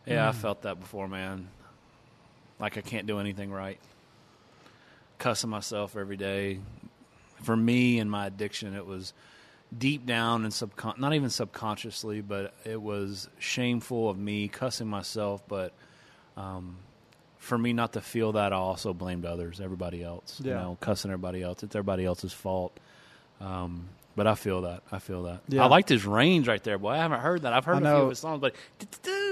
Yeah, 0.05 0.29
I 0.29 0.33
felt 0.33 0.61
that 0.61 0.79
before, 0.79 1.09
man. 1.09 1.49
Like 2.61 2.77
I 2.77 2.83
can't 2.83 3.07
do 3.07 3.19
anything 3.19 3.51
right. 3.51 3.79
Cussing 5.19 5.49
myself 5.49 5.97
every 5.97 6.19
day. 6.19 6.61
For 7.45 7.57
me 7.57 7.99
and 7.99 8.11
my 8.11 8.27
addiction, 8.27 8.75
it 8.75 8.87
was 8.87 9.13
deep 9.77 10.07
down 10.07 10.45
and 10.45 10.53
subcon 10.53 10.99
not 10.99 11.15
even 11.15 11.31
subconsciously, 11.31 12.21
but 12.21 12.55
it 12.65 12.81
was 12.81 13.29
shameful 13.39 14.09
of 14.09 14.19
me 14.19 14.49
cussing 14.49 14.87
myself, 14.89 15.43
but 15.49 15.73
um, 16.37 16.77
for 17.39 17.59
me 17.59 17.73
not 17.73 17.93
to 17.93 18.01
feel 18.01 18.33
that, 18.33 18.53
I 18.53 18.57
also 18.57 18.93
blamed 18.95 19.27
others, 19.27 19.61
everybody 19.61 20.03
else. 20.03 20.41
You 20.43 20.51
know, 20.55 20.79
cussing 20.81 21.11
everybody 21.11 21.43
else. 21.43 21.63
It's 21.63 21.75
everybody 21.77 22.05
else's 22.05 22.33
fault. 22.33 22.79
Um, 23.41 23.89
but 24.17 24.27
I 24.27 24.35
feel 24.35 24.63
that. 24.63 24.83
I 24.91 24.99
feel 24.99 25.25
that. 25.25 25.41
Yeah. 25.49 25.65
I 25.65 25.67
liked 25.67 25.89
his 25.89 26.05
range 26.05 26.49
right 26.49 26.63
there, 26.63 26.79
boy. 26.79 26.91
I 26.91 26.99
haven't 26.99 27.21
heard 27.21 27.43
that. 27.43 27.53
I've 27.53 27.65
heard 27.65 27.85
I 27.85 27.91
a 27.91 27.95
few 27.95 28.03
of 28.05 28.11
his 28.11 28.19
songs, 28.19 28.41
but 28.41 28.55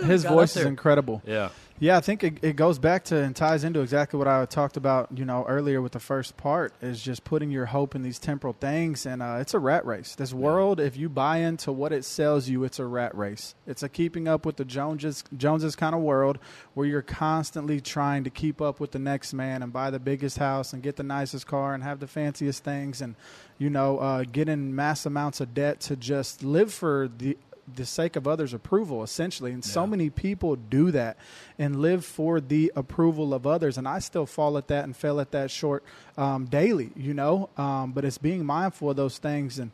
His 0.05 0.25
voice 0.25 0.57
is 0.57 0.67
incredible. 0.67 1.23
Yeah. 1.27 1.51
Yeah, 1.83 1.97
I 1.97 2.01
think 2.01 2.23
it, 2.23 2.39
it 2.43 2.55
goes 2.55 2.79
back 2.79 3.03
to 3.07 3.17
and 3.17 3.35
ties 3.35 3.65
into 3.65 3.81
exactly 3.81 4.17
what 4.17 4.29
I 4.29 4.45
talked 4.47 4.77
about, 4.77 5.09
you 5.19 5.25
know, 5.25 5.45
earlier 5.49 5.83
with 5.83 5.91
the 5.91 5.99
first 5.99 6.37
part 6.37 6.73
is 6.81 7.03
just 7.03 7.25
putting 7.25 7.51
your 7.51 7.67
hope 7.67 7.97
in 7.97 8.05
these 8.05 8.21
temporal 8.21 8.53
things, 8.53 9.05
and 9.05 9.21
uh, 9.21 9.39
it's 9.41 9.53
a 9.53 9.59
rat 9.59 9.85
race. 9.85 10.15
This 10.15 10.33
world, 10.33 10.79
if 10.79 10.97
you 10.97 11.09
buy 11.09 11.39
into 11.39 11.73
what 11.73 11.93
it 11.93 12.05
sells 12.05 12.49
you, 12.49 12.63
it's 12.63 12.79
a 12.79 12.87
rat 12.87 13.17
race. 13.17 13.57
It's 13.67 13.83
a 13.83 13.89
keeping 13.89 14.29
up 14.29 14.47
with 14.47 14.59
the 14.59 14.65
Joneses 14.65 15.25
Joneses 15.37 15.75
kind 15.75 15.93
of 15.97 16.03
world 16.03 16.39
where 16.75 16.87
you're 16.87 17.03
constantly 17.03 17.81
trying 17.81 18.23
to 18.23 18.31
keep 18.31 18.61
up 18.61 18.79
with 18.79 18.93
the 18.93 19.01
next 19.01 19.33
man 19.33 19.61
and 19.61 19.73
buy 19.73 19.91
the 19.91 19.99
biggest 19.99 20.39
house 20.39 20.73
and 20.73 20.85
get 20.85 20.95
the 20.95 21.03
nicest 21.03 21.49
car 21.49 21.75
and 21.75 21.83
have 21.83 21.99
the 21.99 22.07
fanciest 22.07 22.63
things 22.63 23.03
and, 23.03 23.17
you 23.59 23.71
know, 23.71 23.99
uh, 23.99 24.23
get 24.23 24.49
in 24.49 24.72
mass 24.73 25.07
amounts 25.07 25.41
of 25.41 25.55
debt 25.55 25.81
to 25.81 25.97
just 25.97 26.43
live 26.43 26.73
for 26.73 27.09
the 27.19 27.37
the 27.75 27.87
sake 27.87 28.17
of 28.17 28.27
others' 28.27 28.53
approval, 28.53 29.03
essentially. 29.03 29.53
And 29.53 29.65
so 29.65 29.87
many 29.87 30.11
people 30.11 30.57
do 30.57 30.91
that 30.91 31.17
and 31.59 31.81
live 31.81 32.05
for 32.05 32.41
the 32.41 32.73
approval 32.75 33.33
of 33.33 33.47
others. 33.47 33.79
And 33.79 33.87
I 33.87 34.01
still 34.01 34.27
fall 34.27 34.59
at 34.59 34.69
that 34.69 34.85
and 34.85 34.97
fail 34.97 35.21
at 35.21 35.31
that 35.31 35.51
short 35.51 35.85
um, 36.17 36.47
daily, 36.47 36.91
you 36.97 37.15
know. 37.15 37.49
Um, 37.57 37.93
but 37.93 38.05
it's 38.05 38.19
being 38.19 38.45
mindful 38.45 38.91
of 38.91 38.97
those 38.97 39.19
things. 39.19 39.59
And 39.59 39.71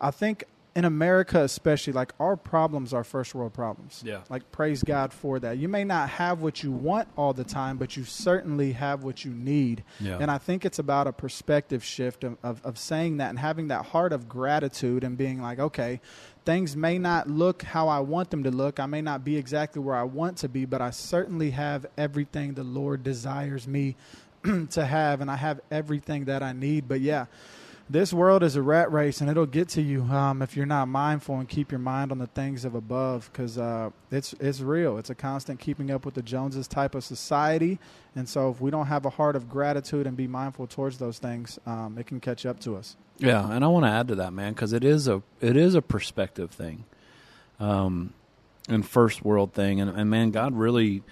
I 0.00 0.10
think 0.10 0.44
in 0.74 0.86
America, 0.86 1.42
especially, 1.42 1.92
like 1.92 2.12
our 2.18 2.34
problems 2.34 2.94
are 2.94 3.04
first 3.04 3.34
world 3.34 3.52
problems. 3.52 4.02
Yeah. 4.04 4.20
Like, 4.30 4.50
praise 4.52 4.82
God 4.82 5.12
for 5.12 5.38
that. 5.40 5.58
You 5.58 5.68
may 5.68 5.84
not 5.84 6.08
have 6.08 6.40
what 6.40 6.62
you 6.62 6.72
want 6.72 7.08
all 7.16 7.34
the 7.34 7.44
time, 7.44 7.76
but 7.76 7.96
you 7.96 8.04
certainly 8.04 8.72
have 8.72 9.04
what 9.04 9.22
you 9.24 9.32
need. 9.32 9.84
Yeah. 10.00 10.16
And 10.18 10.30
I 10.30 10.38
think 10.38 10.64
it's 10.64 10.78
about 10.78 11.06
a 11.06 11.12
perspective 11.12 11.84
shift 11.84 12.24
of, 12.24 12.38
of, 12.42 12.64
of 12.64 12.78
saying 12.78 13.18
that 13.18 13.28
and 13.28 13.38
having 13.38 13.68
that 13.68 13.86
heart 13.86 14.14
of 14.14 14.28
gratitude 14.28 15.04
and 15.04 15.18
being 15.18 15.42
like, 15.42 15.58
okay, 15.58 16.00
things 16.46 16.74
may 16.74 16.98
not 16.98 17.28
look 17.28 17.62
how 17.62 17.88
I 17.88 18.00
want 18.00 18.30
them 18.30 18.42
to 18.44 18.50
look. 18.50 18.80
I 18.80 18.86
may 18.86 19.02
not 19.02 19.24
be 19.24 19.36
exactly 19.36 19.82
where 19.82 19.96
I 19.96 20.04
want 20.04 20.38
to 20.38 20.48
be, 20.48 20.64
but 20.64 20.80
I 20.80 20.90
certainly 20.90 21.50
have 21.50 21.84
everything 21.98 22.54
the 22.54 22.64
Lord 22.64 23.02
desires 23.02 23.68
me 23.68 23.96
to 24.70 24.86
have, 24.86 25.20
and 25.20 25.30
I 25.30 25.36
have 25.36 25.60
everything 25.70 26.24
that 26.24 26.42
I 26.42 26.52
need. 26.52 26.88
But 26.88 27.00
yeah, 27.00 27.26
this 27.92 28.12
world 28.12 28.42
is 28.42 28.56
a 28.56 28.62
rat 28.62 28.90
race, 28.90 29.20
and 29.20 29.28
it'll 29.28 29.44
get 29.44 29.68
to 29.68 29.82
you 29.82 30.02
um, 30.04 30.40
if 30.40 30.56
you're 30.56 30.66
not 30.66 30.88
mindful 30.88 31.38
and 31.38 31.48
keep 31.48 31.70
your 31.70 31.78
mind 31.78 32.10
on 32.10 32.18
the 32.18 32.26
things 32.26 32.64
of 32.64 32.74
above, 32.74 33.28
because 33.30 33.58
uh, 33.58 33.90
it's 34.10 34.32
it's 34.40 34.60
real. 34.60 34.96
It's 34.96 35.10
a 35.10 35.14
constant 35.14 35.60
keeping 35.60 35.90
up 35.90 36.06
with 36.06 36.14
the 36.14 36.22
Joneses 36.22 36.66
type 36.66 36.94
of 36.94 37.04
society, 37.04 37.78
and 38.16 38.26
so 38.28 38.50
if 38.50 38.60
we 38.60 38.70
don't 38.70 38.86
have 38.86 39.04
a 39.04 39.10
heart 39.10 39.36
of 39.36 39.48
gratitude 39.48 40.06
and 40.06 40.16
be 40.16 40.26
mindful 40.26 40.66
towards 40.66 40.96
those 40.98 41.18
things, 41.18 41.58
um, 41.66 41.98
it 41.98 42.06
can 42.06 42.18
catch 42.18 42.46
up 42.46 42.58
to 42.60 42.76
us. 42.76 42.96
Yeah, 43.18 43.48
and 43.52 43.62
I 43.62 43.68
want 43.68 43.84
to 43.84 43.90
add 43.90 44.08
to 44.08 44.14
that, 44.16 44.32
man, 44.32 44.54
because 44.54 44.72
it 44.72 44.84
is 44.84 45.06
a 45.06 45.22
it 45.40 45.56
is 45.56 45.74
a 45.74 45.82
perspective 45.82 46.50
thing, 46.50 46.84
um, 47.60 48.14
and 48.68 48.86
first 48.86 49.22
world 49.22 49.52
thing, 49.52 49.80
and, 49.80 49.90
and 49.90 50.08
man, 50.08 50.30
God 50.30 50.54
really 50.54 51.02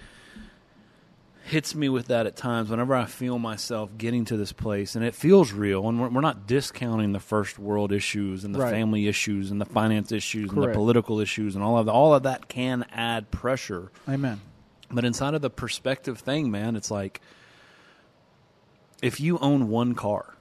hits 1.51 1.75
me 1.75 1.89
with 1.89 2.07
that 2.07 2.25
at 2.25 2.35
times 2.37 2.69
whenever 2.69 2.95
I 2.95 3.05
feel 3.05 3.37
myself 3.37 3.97
getting 3.97 4.23
to 4.25 4.37
this 4.37 4.53
place, 4.53 4.95
and 4.95 5.03
it 5.03 5.13
feels 5.13 5.51
real. 5.51 5.87
And 5.89 5.99
we're, 5.99 6.07
we're 6.09 6.21
not 6.21 6.47
discounting 6.47 7.11
the 7.11 7.19
first 7.19 7.59
world 7.59 7.91
issues 7.91 8.45
and 8.45 8.55
the 8.55 8.59
Right. 8.59 8.71
family 8.71 9.07
issues 9.07 9.51
and 9.51 9.59
the 9.59 9.65
finance 9.65 10.11
issues 10.13 10.49
and 10.51 10.63
the 10.63 10.69
political 10.69 11.19
issues 11.19 11.55
and 11.55 11.63
all 11.63 11.77
of 11.77 11.87
that. 11.87 11.91
All 11.91 12.13
of 12.15 12.23
that 12.23 12.47
can 12.47 12.85
add 12.91 13.31
pressure. 13.31 13.91
Amen. 14.07 14.39
But 14.89 15.03
inside 15.03 15.33
of 15.33 15.41
the 15.41 15.49
perspective 15.49 16.19
thing, 16.19 16.49
man, 16.51 16.75
it's 16.77 16.89
like 16.89 17.19
if 19.01 19.19
you 19.19 19.37
own 19.39 19.67
one 19.67 19.93
car, 19.93 20.35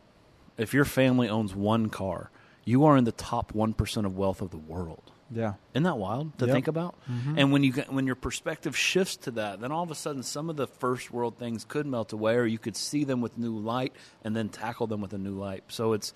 if 0.58 0.72
your 0.72 0.84
family 0.84 1.28
owns 1.28 1.54
one 1.54 1.88
car, 1.88 2.30
you 2.64 2.84
are 2.84 2.96
in 2.96 3.04
the 3.04 3.12
top 3.12 3.52
1% 3.52 4.04
of 4.06 4.16
wealth 4.16 4.40
of 4.42 4.50
the 4.50 4.58
world. 4.58 5.10
Yeah. 5.32 5.54
Isn't 5.74 5.84
that 5.84 5.96
wild 5.98 6.36
to 6.38 6.46
Yep. 6.46 6.54
think 6.54 6.68
about? 6.68 6.96
Mm-hmm. 7.10 7.38
And 7.38 7.52
when 7.52 7.62
you 7.62 7.72
get, 7.72 7.92
when 7.92 8.06
your 8.06 8.16
perspective 8.16 8.76
shifts 8.76 9.16
to 9.18 9.30
that, 9.32 9.60
then 9.60 9.70
all 9.72 9.82
of 9.84 9.90
a 9.90 9.94
sudden 9.94 10.22
some 10.22 10.50
of 10.50 10.56
the 10.56 10.66
first 10.66 11.12
world 11.12 11.38
things 11.38 11.64
could 11.64 11.86
melt 11.86 12.12
away, 12.12 12.34
or 12.36 12.46
you 12.46 12.58
could 12.58 12.76
see 12.76 13.04
them 13.04 13.20
with 13.20 13.38
new 13.38 13.56
light 13.56 13.92
and 14.24 14.34
then 14.34 14.48
tackle 14.48 14.86
them 14.86 15.00
with 15.00 15.12
a 15.12 15.18
new 15.18 15.34
light. 15.38 15.64
So 15.68 15.92
it's 15.92 16.12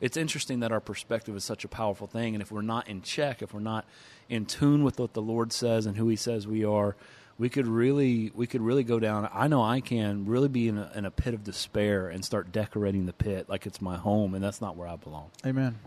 it's 0.00 0.16
interesting 0.16 0.60
that 0.60 0.72
our 0.72 0.80
perspective 0.80 1.34
is 1.36 1.44
such 1.44 1.64
a 1.64 1.68
powerful 1.68 2.06
thing, 2.06 2.34
and 2.34 2.42
if 2.42 2.50
we're 2.52 2.60
not 2.62 2.88
in 2.88 3.00
check, 3.02 3.40
if 3.40 3.54
we're 3.54 3.60
not 3.60 3.86
in 4.28 4.44
tune 4.46 4.84
with 4.84 4.98
what 4.98 5.14
the 5.14 5.22
Lord 5.22 5.52
says 5.52 5.86
and 5.86 5.96
who 5.96 6.08
He 6.08 6.16
says 6.16 6.46
we 6.46 6.64
are, 6.64 6.96
we 7.38 7.48
could 7.48 7.66
really 7.66 8.30
we 8.34 8.46
could 8.46 8.60
really 8.62 8.84
go 8.84 8.98
down. 8.98 9.28
I 9.32 9.46
know 9.48 9.62
I 9.62 9.80
can 9.80 10.26
really 10.26 10.48
be 10.48 10.68
in 10.68 10.76
a, 10.76 10.90
in 10.94 11.04
a 11.04 11.10
pit 11.10 11.32
of 11.34 11.44
despair 11.44 12.08
and 12.08 12.24
start 12.24 12.50
decorating 12.52 13.06
the 13.06 13.12
pit 13.12 13.48
like 13.48 13.64
it's 13.64 13.80
my 13.80 13.96
home, 13.96 14.34
and 14.34 14.42
that's 14.42 14.60
not 14.60 14.76
where 14.76 14.88
I 14.88 14.96
belong. 14.96 15.30
Amen. 15.46 15.78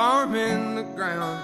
Farming 0.00 0.76
the 0.76 0.82
ground. 0.96 1.38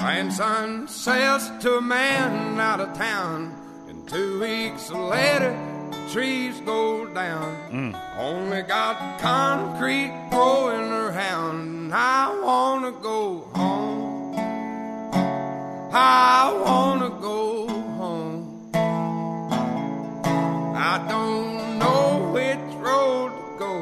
Grandson 0.00 0.88
sells 0.88 1.48
it 1.48 1.60
to 1.60 1.76
a 1.76 1.80
man 1.80 2.58
out 2.58 2.80
of 2.80 2.92
town. 2.98 3.54
And 3.88 4.08
two 4.08 4.40
weeks 4.40 4.90
later, 4.90 5.52
the 5.92 6.10
trees 6.12 6.60
go 6.62 7.06
down. 7.14 7.54
Mm. 7.70 8.18
Only 8.18 8.62
got 8.62 9.20
concrete 9.20 10.12
growing 10.32 10.90
around. 10.90 11.94
I 11.94 12.40
wanna 12.42 12.90
go 12.90 13.42
home. 13.54 14.34
I 15.92 16.52
wanna 16.66 17.10
go 17.30 17.68
home. 18.00 18.72
I 20.90 20.94
don't 21.08 21.78
know 21.78 22.32
which 22.34 22.68
road 22.82 23.30
to 23.30 23.58
go. 23.64 23.72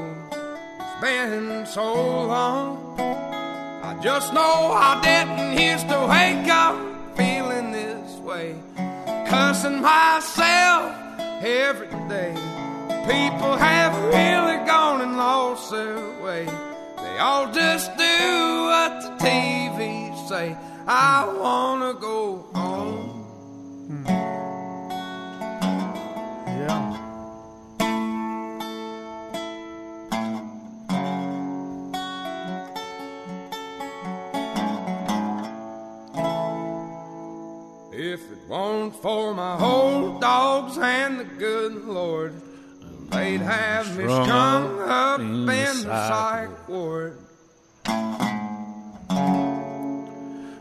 It's 0.78 1.00
been 1.00 1.64
so 1.64 2.26
long. 2.26 2.79
Just 4.02 4.33
know 4.33 4.73
I 4.73 4.99
didn't 5.02 5.61
used 5.61 5.87
to 5.90 5.99
wake 6.09 6.49
up 6.49 6.75
feeling 7.19 7.71
this 7.71 8.12
way. 8.21 8.57
Cussing 9.28 9.83
myself 9.83 10.97
every 11.42 11.88
day. 12.09 12.33
People 13.04 13.57
have 13.59 13.95
really 14.04 14.64
gone 14.66 15.02
and 15.02 15.19
lost 15.19 15.71
their 15.71 15.99
way. 16.23 16.47
They 16.47 17.19
all 17.19 17.52
just 17.52 17.95
do 17.99 18.04
what 18.71 19.02
the 19.02 19.25
TV 19.25 20.28
say. 20.28 20.57
I 20.87 21.28
wanna 21.38 21.92
go 21.92 22.47
home. 22.54 23.09
For 39.00 39.35
my 39.35 39.59
old 39.59 40.21
dogs 40.21 40.76
and 40.78 41.21
the 41.21 41.25
good 41.25 41.87
Lord, 41.87 42.35
they'd 43.11 43.40
have 43.40 43.97
me 43.97 44.04
Strung 44.04 44.80
up 44.80 45.21
in 45.21 45.47
the 45.47 46.09
psych 46.09 46.69
ward. 46.69 47.19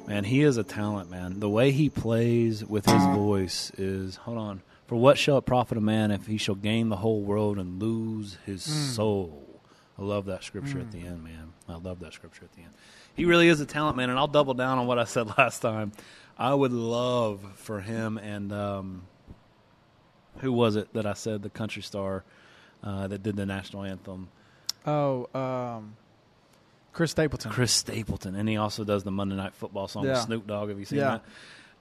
Man, 0.07 0.23
he 0.23 0.41
is 0.41 0.57
a 0.57 0.63
talent, 0.63 1.11
man. 1.11 1.39
The 1.39 1.49
way 1.49 1.71
he 1.71 1.89
plays 1.89 2.65
with 2.65 2.85
his 2.85 3.03
voice 3.05 3.71
is 3.77 4.15
hold 4.15 4.37
on. 4.37 4.61
For 4.87 4.95
what 4.95 5.19
shall 5.19 5.37
it 5.37 5.45
profit 5.45 5.77
a 5.77 5.81
man 5.81 6.09
if 6.09 6.25
he 6.25 6.37
shall 6.37 6.55
gain 6.55 6.89
the 6.89 6.95
whole 6.95 7.21
world 7.21 7.59
and 7.59 7.79
lose 7.79 8.37
his 8.45 8.65
hmm. 8.65 8.71
soul? 8.71 9.48
I 9.99 10.03
love 10.03 10.25
that 10.27 10.43
scripture 10.43 10.79
at 10.79 10.91
the 10.91 10.99
end, 10.99 11.23
man. 11.23 11.51
I 11.67 11.75
love 11.75 11.99
that 11.99 12.13
scripture 12.13 12.45
at 12.45 12.53
the 12.53 12.61
end. 12.61 12.71
He 13.15 13.25
really 13.25 13.49
is 13.49 13.59
a 13.59 13.65
talent, 13.65 13.97
man, 13.97 14.09
and 14.09 14.17
I'll 14.17 14.27
double 14.27 14.53
down 14.53 14.77
on 14.77 14.87
what 14.87 14.97
I 14.97 15.03
said 15.03 15.27
last 15.37 15.59
time. 15.59 15.91
I 16.37 16.53
would 16.53 16.71
love 16.71 17.41
for 17.55 17.81
him 17.81 18.17
and 18.17 18.53
um, 18.53 19.01
who 20.37 20.53
was 20.53 20.77
it 20.77 20.93
that 20.93 21.05
I 21.05 21.13
said 21.13 21.43
the 21.43 21.49
country 21.49 21.81
star 21.81 22.23
uh, 22.81 23.07
that 23.07 23.23
did 23.23 23.35
the 23.35 23.45
national 23.45 23.83
anthem? 23.83 24.29
Oh, 24.87 25.27
um, 25.37 25.97
Chris 26.93 27.11
Stapleton. 27.11 27.51
Chris 27.51 27.73
Stapleton, 27.73 28.35
and 28.35 28.47
he 28.47 28.55
also 28.55 28.85
does 28.85 29.03
the 29.03 29.11
Monday 29.11 29.35
Night 29.35 29.53
Football 29.53 29.87
song 29.89 30.03
with 30.03 30.11
Yeah. 30.11 30.21
Snoop 30.21 30.47
Dogg. 30.47 30.69
Have 30.69 30.79
you 30.79 30.85
seen 30.85 30.99
Yeah. 30.99 31.09
that? 31.11 31.23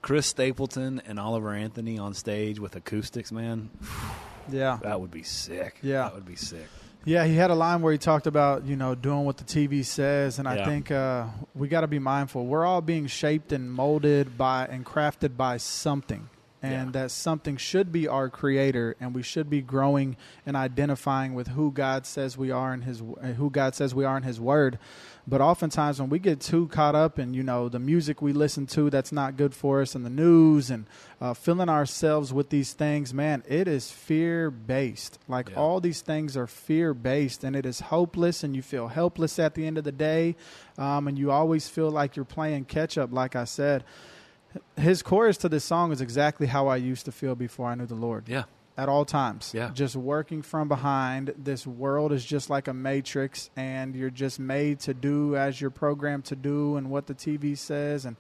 Chris 0.03 0.27
Stapleton 0.27 1.03
and 1.07 1.19
Oliver 1.21 1.53
Anthony 1.53 1.99
on 1.99 2.15
stage 2.15 2.59
with 2.59 2.75
acoustics, 2.77 3.31
man. 3.31 3.71
Yeah. 4.51 4.79
That 4.83 4.99
would 5.03 5.11
be 5.11 5.25
sick. 5.25 5.77
Yeah. 5.83 6.05
that 6.05 6.15
would 6.15 6.25
be 6.25 6.35
sick. 6.35 6.67
Yeah, 7.05 7.25
he 7.25 7.37
had 7.37 7.51
a 7.51 7.55
line 7.55 7.81
where 7.81 7.93
he 7.93 7.99
talked 7.99 8.27
about 8.27 8.65
you 8.67 8.77
know 8.77 8.95
doing 8.95 9.25
what 9.25 9.37
the 9.39 9.45
TV 9.45 9.85
says, 9.85 10.39
and 10.39 10.47
I 10.49 10.57
Yeah. 10.57 10.65
think 10.67 10.91
uh, 10.91 11.25
we 11.55 11.69
got 11.69 11.81
to 11.83 11.87
be 11.87 11.99
mindful. 11.99 12.47
We're 12.47 12.67
all 12.67 12.81
being 12.83 13.07
shaped 13.07 13.53
and 13.53 13.73
molded 13.73 14.37
by 14.37 14.67
and 14.67 14.85
crafted 14.85 15.37
by 15.37 15.57
something. 15.59 16.29
And 16.63 16.87
Yeah. 16.95 17.03
that 17.03 17.11
something 17.11 17.57
should 17.57 17.93
be 17.93 18.09
our 18.09 18.29
creator 18.29 18.97
and 19.01 19.15
we 19.15 19.23
should 19.23 19.49
be 19.49 19.61
growing 19.63 20.17
and 20.45 20.57
identifying 20.57 21.35
with 21.35 21.49
who 21.49 21.71
God 21.71 22.05
says 22.07 22.37
we 22.37 22.51
are 22.51 22.75
in 22.75 22.83
his 22.83 23.01
uh, 23.01 23.29
who 23.29 23.49
God 23.51 23.75
says 23.75 23.95
we 23.95 24.05
are 24.05 24.17
in 24.17 24.23
his 24.25 24.41
word 24.41 24.79
but 25.27 25.41
oftentimes 25.43 26.01
when 26.01 26.09
we 26.09 26.19
get 26.19 26.41
too 26.41 26.67
caught 26.69 26.95
up 26.95 27.19
in 27.19 27.35
you 27.35 27.43
know 27.43 27.69
the 27.69 27.79
music 27.79 28.21
we 28.23 28.33
listen 28.33 28.67
to 28.67 28.91
that's 28.91 29.13
not 29.13 29.37
good 29.37 29.55
for 29.55 29.83
us 29.83 29.95
and 29.95 30.05
the 30.05 30.11
news 30.11 30.71
and 30.71 30.87
uh, 31.21 31.35
filling 31.35 31.69
ourselves 31.69 32.33
with 32.33 32.49
these 32.51 32.73
things 32.73 33.13
man 33.15 33.43
it 33.47 33.69
is 33.69 33.91
fear 33.91 34.51
based 34.51 35.19
like 35.29 35.51
Yeah. 35.51 35.57
all 35.57 35.81
these 35.81 36.01
things 36.01 36.37
are 36.37 36.47
fear 36.47 36.93
based 36.95 37.45
and 37.45 37.55
it 37.55 37.67
is 37.67 37.81
hopeless 37.81 38.43
and 38.43 38.57
you 38.57 38.63
feel 38.63 38.89
helpless 38.89 39.39
at 39.39 39.55
the 39.55 39.67
end 39.67 39.79
of 39.79 39.85
the 39.85 39.93
day 39.93 40.35
um, 40.79 41.07
and 41.09 41.19
you 41.19 41.31
always 41.31 41.69
feel 41.69 41.91
like 41.91 42.17
you're 42.17 42.25
playing 42.25 42.65
catch 42.65 42.97
up 42.99 43.13
like 43.13 43.37
i 43.37 43.45
said 43.45 43.85
his 44.77 45.03
chorus 45.03 45.37
to 45.39 45.49
this 45.49 45.65
song 45.65 45.93
is 45.93 46.01
exactly 46.01 46.47
how 46.47 46.69
I 46.69 46.77
used 46.77 47.05
to 47.07 47.13
feel 47.13 47.35
before 47.35 47.67
I 47.67 47.75
knew 47.75 47.87
the 47.87 47.95
Lord. 47.95 48.29
Yeah. 48.29 48.45
At 48.77 48.89
all 48.89 49.05
times. 49.05 49.51
Yeah. 49.53 49.71
Just 49.75 49.97
working 49.97 50.41
from 50.41 50.69
behind. 50.69 51.35
This 51.37 51.67
world 51.67 52.13
is 52.13 52.25
just 52.25 52.49
like 52.49 52.69
a 52.69 52.73
matrix, 52.73 53.51
and 53.57 53.97
you're 53.97 54.09
just 54.09 54.39
made 54.39 54.79
to 54.81 54.95
do 54.95 55.35
as 55.35 55.61
you're 55.61 55.71
programmed 55.71 56.27
to 56.27 56.37
do, 56.37 56.77
and 56.77 56.89
what 56.89 57.09
the 57.09 57.15
TV 57.15 57.59
says, 57.59 58.05
and 58.05 58.15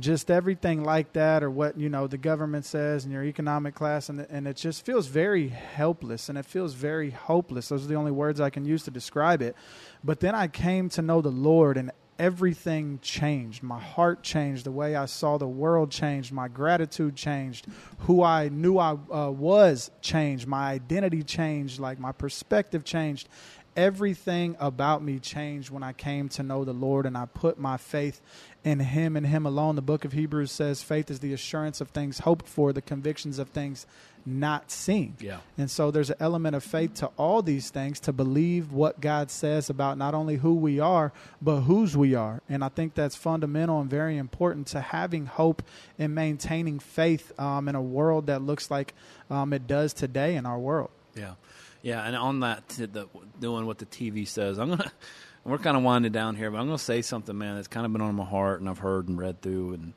just 0.00 0.30
everything 0.30 0.82
like 0.82 1.12
that, 1.12 1.42
or 1.42 1.50
what 1.50 1.78
you 1.78 1.90
know 1.90 2.06
the 2.06 2.16
government 2.16 2.64
says, 2.64 3.04
and 3.04 3.12
your 3.12 3.22
economic 3.22 3.74
class, 3.74 4.08
and 4.08 4.20
and 4.30 4.48
it 4.48 4.56
just 4.56 4.86
feels 4.86 5.08
very 5.08 5.48
helpless, 5.48 6.30
and 6.30 6.38
it 6.38 6.46
feels 6.46 6.72
very 6.72 7.10
hopeless. 7.10 7.68
Those 7.68 7.84
are 7.84 7.88
the 7.88 7.96
only 7.96 8.12
words 8.12 8.40
I 8.40 8.48
can 8.48 8.64
use 8.64 8.84
to 8.84 8.90
describe 8.90 9.42
it. 9.42 9.56
But 10.02 10.20
then 10.20 10.34
I 10.34 10.48
came 10.48 10.88
to 10.90 11.02
know 11.02 11.20
the 11.20 11.28
Lord, 11.28 11.76
and 11.76 11.92
everything 12.18 12.98
changed. 13.02 13.62
My 13.62 13.78
heart 13.78 14.22
changed. 14.22 14.64
The 14.64 14.72
way 14.72 14.96
I 14.96 15.06
saw 15.06 15.38
the 15.38 15.48
world 15.48 15.90
changed. 15.90 16.32
My 16.32 16.48
gratitude 16.48 17.16
changed. 17.16 17.66
Who 18.00 18.22
I 18.22 18.48
knew 18.48 18.78
I 18.78 18.96
uh, 19.12 19.30
was 19.30 19.90
changed. 20.02 20.46
My 20.46 20.70
identity 20.70 21.22
changed. 21.22 21.78
Like 21.78 21.98
my 21.98 22.12
perspective 22.12 22.84
changed. 22.84 23.28
Everything 23.76 24.56
about 24.58 25.04
me 25.04 25.20
changed 25.20 25.70
when 25.70 25.84
I 25.84 25.92
came 25.92 26.28
to 26.30 26.42
know 26.42 26.64
the 26.64 26.72
Lord 26.72 27.06
and 27.06 27.16
I 27.16 27.26
put 27.26 27.60
my 27.60 27.76
faith 27.76 28.20
in 28.64 28.80
Him 28.80 29.16
and 29.16 29.24
Him 29.24 29.46
alone. 29.46 29.76
The 29.76 29.82
book 29.82 30.04
of 30.04 30.12
Hebrews 30.12 30.50
says 30.50 30.82
faith 30.82 31.12
is 31.12 31.20
the 31.20 31.32
assurance 31.32 31.80
of 31.80 31.90
things 31.90 32.20
hoped 32.20 32.48
for, 32.48 32.72
the 32.72 32.82
convictions 32.82 33.38
of 33.38 33.50
things 33.50 33.86
not 34.28 34.70
seen. 34.70 35.16
Yeah. 35.20 35.38
And 35.56 35.70
so 35.70 35.90
there's 35.90 36.10
an 36.10 36.16
element 36.20 36.54
of 36.54 36.62
faith 36.62 36.94
to 36.94 37.06
all 37.16 37.42
these 37.42 37.70
things 37.70 38.00
to 38.00 38.12
believe 38.12 38.72
what 38.72 39.00
God 39.00 39.30
says 39.30 39.70
about 39.70 39.98
not 39.98 40.14
only 40.14 40.36
who 40.36 40.54
we 40.54 40.78
are, 40.80 41.12
but 41.40 41.62
whose 41.62 41.96
we 41.96 42.14
are. 42.14 42.42
And 42.48 42.62
I 42.62 42.68
think 42.68 42.94
that's 42.94 43.16
fundamental 43.16 43.80
and 43.80 43.88
very 43.88 44.16
important 44.16 44.68
to 44.68 44.80
having 44.80 45.26
hope 45.26 45.62
and 45.98 46.14
maintaining 46.14 46.78
faith 46.78 47.32
um, 47.40 47.68
in 47.68 47.74
a 47.74 47.82
world 47.82 48.26
that 48.26 48.42
looks 48.42 48.70
like 48.70 48.94
um, 49.30 49.52
it 49.52 49.66
does 49.66 49.92
today 49.92 50.36
in 50.36 50.46
our 50.46 50.58
world. 50.58 50.90
Yeah, 51.14 51.34
yeah, 51.82 52.06
and 52.06 52.14
on 52.14 52.40
that, 52.40 52.68
the, 52.68 53.08
doing 53.40 53.66
what 53.66 53.78
the 53.78 53.86
TV 53.86 54.26
says, 54.26 54.58
I'm 54.58 54.70
gonna. 54.70 54.92
We're 55.44 55.56
kind 55.56 55.78
of 55.78 55.82
winding 55.82 56.12
down 56.12 56.36
here, 56.36 56.50
but 56.50 56.58
I'm 56.58 56.66
gonna 56.66 56.76
say 56.76 57.00
something, 57.00 57.36
man. 57.36 57.54
That's 57.54 57.68
kind 57.68 57.86
of 57.86 57.92
been 57.92 58.02
on 58.02 58.14
my 58.14 58.24
heart, 58.24 58.60
and 58.60 58.68
I've 58.68 58.78
heard 58.78 59.08
and 59.08 59.18
read 59.18 59.40
through, 59.40 59.74
and 59.74 59.92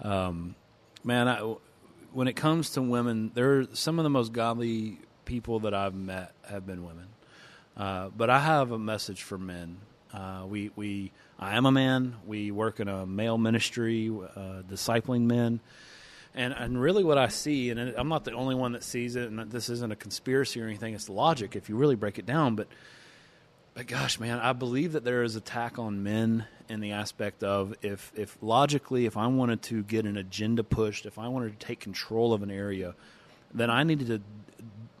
um, 0.00 0.54
man, 1.02 1.28
I, 1.28 1.54
when 2.14 2.28
it 2.28 2.34
comes 2.34 2.70
to 2.70 2.82
women, 2.82 3.32
they're 3.34 3.66
some 3.74 3.98
of 3.98 4.04
the 4.04 4.10
most 4.10 4.32
godly 4.32 4.98
people 5.24 5.60
that 5.60 5.74
I've 5.74 5.94
met 5.94 6.32
have 6.48 6.64
been 6.64 6.84
women. 6.84 7.08
Uh, 7.76 8.08
but 8.16 8.30
I 8.30 8.38
have 8.38 8.70
a 8.70 8.78
message 8.78 9.22
for 9.22 9.36
men. 9.36 9.78
Uh, 10.12 10.44
we 10.46 10.70
we 10.76 11.10
I 11.38 11.56
am 11.56 11.66
a 11.66 11.72
man. 11.72 12.14
We 12.24 12.52
work 12.52 12.78
in 12.78 12.88
a 12.88 13.04
male 13.04 13.36
ministry, 13.36 14.08
uh, 14.08 14.62
discipling 14.62 15.22
men. 15.22 15.60
And 16.36 16.52
and 16.52 16.80
really, 16.80 17.02
what 17.02 17.18
I 17.18 17.28
see, 17.28 17.70
and 17.70 17.80
I'm 17.80 18.08
not 18.08 18.24
the 18.24 18.32
only 18.32 18.54
one 18.54 18.72
that 18.72 18.84
sees 18.84 19.16
it, 19.16 19.28
and 19.30 19.50
this 19.50 19.68
isn't 19.68 19.92
a 19.92 19.96
conspiracy 19.96 20.60
or 20.60 20.66
anything. 20.66 20.94
It's 20.94 21.08
logic 21.08 21.56
if 21.56 21.68
you 21.68 21.76
really 21.76 21.96
break 21.96 22.18
it 22.18 22.26
down. 22.26 22.54
But 22.54 22.68
but 23.74 23.86
gosh, 23.86 24.18
man, 24.20 24.38
I 24.38 24.52
believe 24.52 24.92
that 24.92 25.04
there 25.04 25.22
is 25.22 25.36
attack 25.36 25.78
on 25.78 26.02
men 26.02 26.46
in 26.68 26.80
the 26.80 26.92
aspect 26.92 27.42
of 27.42 27.74
if 27.82 28.12
if 28.14 28.36
logically, 28.40 29.06
if 29.06 29.16
I 29.16 29.26
wanted 29.26 29.62
to 29.62 29.82
get 29.82 30.06
an 30.06 30.16
agenda 30.16 30.62
pushed, 30.64 31.06
if 31.06 31.18
I 31.18 31.28
wanted 31.28 31.58
to 31.58 31.66
take 31.66 31.80
control 31.80 32.32
of 32.32 32.42
an 32.42 32.50
area, 32.50 32.94
then 33.52 33.70
I 33.70 33.82
needed 33.82 34.06
to 34.08 34.20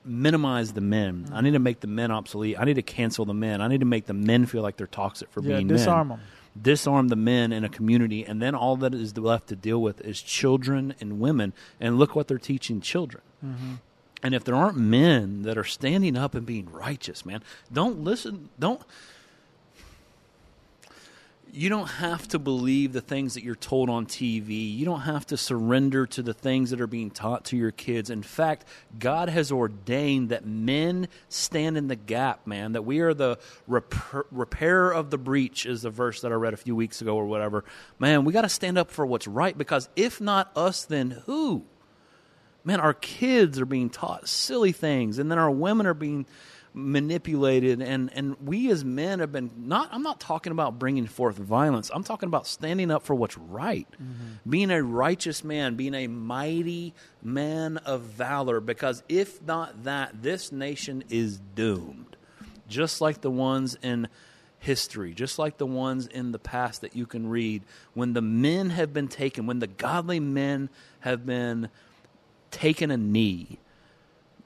minimize 0.04 0.72
the 0.72 0.80
men. 0.80 1.24
Mm-hmm. 1.24 1.34
I 1.34 1.40
need 1.40 1.52
to 1.52 1.58
make 1.58 1.80
the 1.80 1.86
men 1.86 2.10
obsolete. 2.10 2.56
I 2.58 2.64
need 2.64 2.74
to 2.74 2.82
cancel 2.82 3.24
the 3.24 3.32
men. 3.34 3.60
I 3.60 3.68
need 3.68 3.80
to 3.80 3.86
make 3.86 4.06
the 4.06 4.12
men 4.14 4.44
feel 4.46 4.62
like 4.62 4.76
they're 4.76 4.86
toxic 4.86 5.30
for 5.30 5.40
Yeah, 5.40 5.56
being 5.56 5.68
disarm 5.68 6.08
men. 6.08 6.18
them. 6.18 6.26
Disarm 6.60 7.08
the 7.08 7.16
men 7.16 7.52
in 7.52 7.64
a 7.64 7.68
community, 7.68 8.24
and 8.24 8.40
then 8.40 8.54
all 8.54 8.76
that 8.76 8.94
is 8.94 9.16
left 9.16 9.48
to 9.48 9.56
deal 9.56 9.80
with 9.82 10.00
is 10.02 10.20
children 10.22 10.94
and 11.00 11.18
women. 11.18 11.52
And 11.80 11.98
look 11.98 12.14
what 12.14 12.28
they're 12.28 12.38
teaching 12.38 12.80
children. 12.80 13.22
Mm-hmm. 13.44 13.72
And 14.24 14.34
if 14.34 14.42
there 14.42 14.54
aren't 14.54 14.78
men 14.78 15.42
that 15.42 15.58
are 15.58 15.64
standing 15.64 16.16
up 16.16 16.34
and 16.34 16.46
being 16.46 16.72
righteous, 16.72 17.26
man, 17.26 17.42
don't 17.70 18.02
listen. 18.02 18.48
Don't. 18.58 18.80
You 21.52 21.68
don't 21.68 21.86
have 21.86 22.26
to 22.28 22.38
believe 22.38 22.94
the 22.94 23.02
things 23.02 23.34
that 23.34 23.44
you're 23.44 23.54
told 23.54 23.90
on 23.90 24.06
TV. 24.06 24.74
You 24.76 24.86
don't 24.86 25.02
have 25.02 25.26
to 25.26 25.36
surrender 25.36 26.06
to 26.06 26.22
the 26.22 26.32
things 26.32 26.70
that 26.70 26.80
are 26.80 26.86
being 26.86 27.10
taught 27.10 27.44
to 27.46 27.56
your 27.56 27.70
kids. 27.70 28.08
In 28.08 28.22
fact, 28.22 28.64
God 28.98 29.28
has 29.28 29.52
ordained 29.52 30.30
that 30.30 30.46
men 30.46 31.06
stand 31.28 31.76
in 31.76 31.88
the 31.88 31.94
gap, 31.94 32.46
man, 32.46 32.72
that 32.72 32.82
we 32.82 33.00
are 33.00 33.12
the 33.12 33.38
repair, 33.68 34.24
repairer 34.32 34.90
of 34.90 35.10
the 35.10 35.18
breach, 35.18 35.66
is 35.66 35.82
the 35.82 35.90
verse 35.90 36.22
that 36.22 36.32
I 36.32 36.36
read 36.36 36.54
a 36.54 36.56
few 36.56 36.74
weeks 36.74 37.02
ago 37.02 37.14
or 37.14 37.26
whatever. 37.26 37.62
Man, 37.98 38.24
we 38.24 38.32
got 38.32 38.42
to 38.42 38.48
stand 38.48 38.78
up 38.78 38.90
for 38.90 39.04
what's 39.04 39.28
right 39.28 39.56
because 39.56 39.90
if 39.94 40.18
not 40.18 40.50
us, 40.56 40.86
then 40.86 41.22
who? 41.26 41.66
Man, 42.64 42.80
our 42.80 42.94
kids 42.94 43.60
are 43.60 43.66
being 43.66 43.90
taught 43.90 44.28
silly 44.28 44.72
things, 44.72 45.18
and 45.18 45.30
then 45.30 45.38
our 45.38 45.50
women 45.50 45.86
are 45.86 45.94
being 45.94 46.26
manipulated, 46.74 47.80
and 47.80 48.12
and 48.12 48.36
we 48.44 48.70
as 48.70 48.84
men 48.84 49.20
have 49.20 49.30
been 49.30 49.50
not. 49.56 49.88
I'm 49.92 50.02
not 50.02 50.18
talking 50.18 50.50
about 50.50 50.78
bringing 50.78 51.06
forth 51.06 51.36
violence. 51.36 51.90
I'm 51.94 52.02
talking 52.02 52.26
about 52.26 52.46
standing 52.46 52.90
up 52.90 53.04
for 53.04 53.14
what's 53.14 53.38
right, 53.38 53.86
mm-hmm. 53.92 54.50
being 54.50 54.70
a 54.70 54.82
righteous 54.82 55.44
man, 55.44 55.76
being 55.76 55.94
a 55.94 56.08
mighty 56.08 56.94
man 57.22 57.76
of 57.78 58.02
valor. 58.02 58.60
Because 58.60 59.02
if 59.08 59.40
not 59.42 59.84
that, 59.84 60.22
this 60.22 60.50
nation 60.50 61.04
is 61.08 61.38
doomed, 61.54 62.16
just 62.68 63.00
like 63.00 63.20
the 63.20 63.30
ones 63.30 63.78
in 63.82 64.08
history, 64.58 65.12
just 65.14 65.38
like 65.38 65.58
the 65.58 65.66
ones 65.66 66.06
in 66.06 66.32
the 66.32 66.38
past 66.38 66.80
that 66.80 66.96
you 66.96 67.06
can 67.06 67.28
read, 67.28 67.62
when 67.92 68.14
the 68.14 68.22
men 68.22 68.70
have 68.70 68.92
been 68.92 69.08
taken, 69.08 69.46
when 69.46 69.60
the 69.60 69.66
godly 69.66 70.18
men 70.18 70.70
have 71.00 71.24
been 71.24 71.68
taken 72.54 72.90
a 72.90 72.96
knee, 72.96 73.58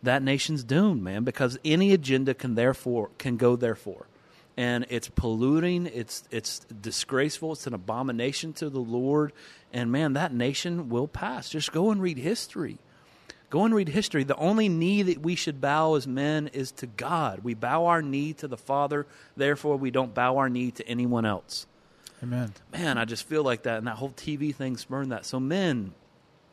that 0.02 0.22
nation's 0.22 0.64
doomed, 0.64 1.02
man, 1.02 1.24
because 1.24 1.58
any 1.64 1.92
agenda 1.92 2.32
can 2.32 2.54
therefore 2.54 3.10
can 3.18 3.36
go 3.36 3.54
therefore. 3.54 4.06
And 4.56 4.86
it's 4.88 5.08
polluting, 5.08 5.86
it's 5.86 6.24
it's 6.30 6.60
disgraceful, 6.60 7.52
it's 7.52 7.66
an 7.66 7.74
abomination 7.74 8.54
to 8.54 8.70
the 8.70 8.80
Lord, 8.80 9.32
and 9.72 9.92
man, 9.92 10.14
that 10.14 10.32
nation 10.32 10.88
will 10.88 11.06
pass. 11.06 11.48
Just 11.50 11.70
go 11.70 11.90
and 11.90 12.00
read 12.00 12.18
history. 12.18 12.78
Go 13.50 13.64
and 13.64 13.74
read 13.74 13.88
history. 13.88 14.24
The 14.24 14.36
only 14.36 14.68
knee 14.68 15.02
that 15.02 15.22
we 15.22 15.34
should 15.34 15.60
bow 15.60 15.94
as 15.94 16.06
men 16.06 16.48
is 16.48 16.70
to 16.72 16.86
God. 16.86 17.40
We 17.44 17.54
bow 17.54 17.86
our 17.86 18.02
knee 18.02 18.32
to 18.34 18.48
the 18.48 18.56
Father, 18.56 19.06
therefore 19.36 19.76
we 19.76 19.90
don't 19.90 20.14
bow 20.14 20.38
our 20.38 20.48
knee 20.48 20.70
to 20.72 20.88
anyone 20.88 21.24
else. 21.24 21.66
Amen. 22.22 22.52
Man, 22.72 22.98
I 22.98 23.04
just 23.04 23.24
feel 23.28 23.44
like 23.44 23.62
that, 23.62 23.78
and 23.78 23.86
that 23.86 23.96
whole 23.96 24.10
TV 24.10 24.54
thing 24.54 24.76
spurned 24.76 25.12
that. 25.12 25.24
So, 25.24 25.38
men, 25.38 25.92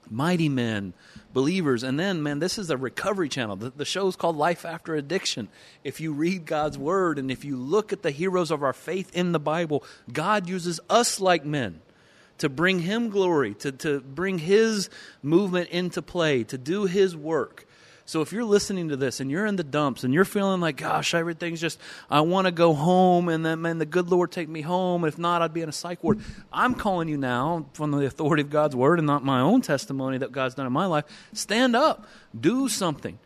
mighty 0.10 0.50
men, 0.50 0.94
believers, 1.34 1.84
and 1.84 2.00
then, 2.00 2.24
man, 2.24 2.40
this 2.40 2.58
is 2.58 2.70
a 2.70 2.78
recovery 2.78 3.30
channel. 3.30 3.56
The, 3.56 3.72
the 3.72 4.08
is 4.08 4.16
called 4.16 4.38
Life 4.38 4.66
After 4.66 4.96
Addiction. 4.96 5.48
If 5.84 6.00
you 6.00 6.14
read 6.14 6.46
God's 6.46 6.78
Word 6.78 7.20
and 7.20 7.32
if 7.32 7.46
you 7.46 7.58
look 7.58 7.94
at 7.94 8.04
the 8.04 8.12
heroes 8.12 8.52
of 8.52 8.64
our 8.64 8.74
faith 8.74 9.12
in 9.14 9.32
the 9.32 9.40
Bible, 9.40 9.84
God 10.12 10.48
uses 10.50 10.80
us 10.90 11.20
like 11.20 11.46
men 11.46 11.82
to 12.38 12.50
bring 12.50 12.80
Him 12.80 13.10
glory, 13.10 13.54
to, 13.56 13.72
to 13.72 14.02
bring 14.02 14.40
His 14.40 14.90
movement 15.24 15.70
into 15.70 16.02
play, 16.02 16.44
to 16.46 16.58
do 16.58 16.86
His 16.86 17.16
work. 17.16 17.66
So 18.08 18.22
if 18.22 18.32
you're 18.32 18.46
listening 18.46 18.90
to 18.90 18.96
this 18.96 19.20
and 19.20 19.32
you're 19.32 19.48
in 19.48 19.56
the 19.56 19.64
dumps 19.64 20.04
and 20.04 20.14
you're 20.14 20.26
feeling 20.26 20.62
like, 20.62 20.78
gosh, 20.78 21.16
everything's 21.16 21.60
just, 21.60 21.80
I 22.08 22.22
want 22.22 22.46
to 22.46 22.52
go 22.52 22.76
home 22.76 23.30
and 23.30 23.44
then, 23.44 23.64
man, 23.64 23.80
the 23.80 23.86
good 23.86 24.10
Lord 24.10 24.32
take 24.32 24.48
me 24.48 24.62
home. 24.62 25.06
If 25.06 25.18
not, 25.18 25.42
I'd 25.42 25.54
be 25.54 25.62
in 25.62 25.70
a 25.70 25.74
psych 25.74 26.04
ward. 26.04 26.22
I'm 26.54 26.76
calling 26.76 27.08
you 27.08 27.18
now 27.18 27.66
from 27.74 27.90
the 27.90 28.06
authority 28.06 28.42
of 28.44 28.52
God's 28.52 28.76
word 28.76 29.00
and 29.00 29.08
not 29.08 29.26
my 29.26 29.40
own 29.40 29.62
testimony 29.62 30.20
that 30.20 30.32
God's 30.32 30.54
done 30.54 30.68
in 30.68 30.74
my 30.74 30.86
life. 30.86 31.06
Stand 31.34 31.76
up, 31.76 32.06
do 32.40 32.70
something. 32.70 33.18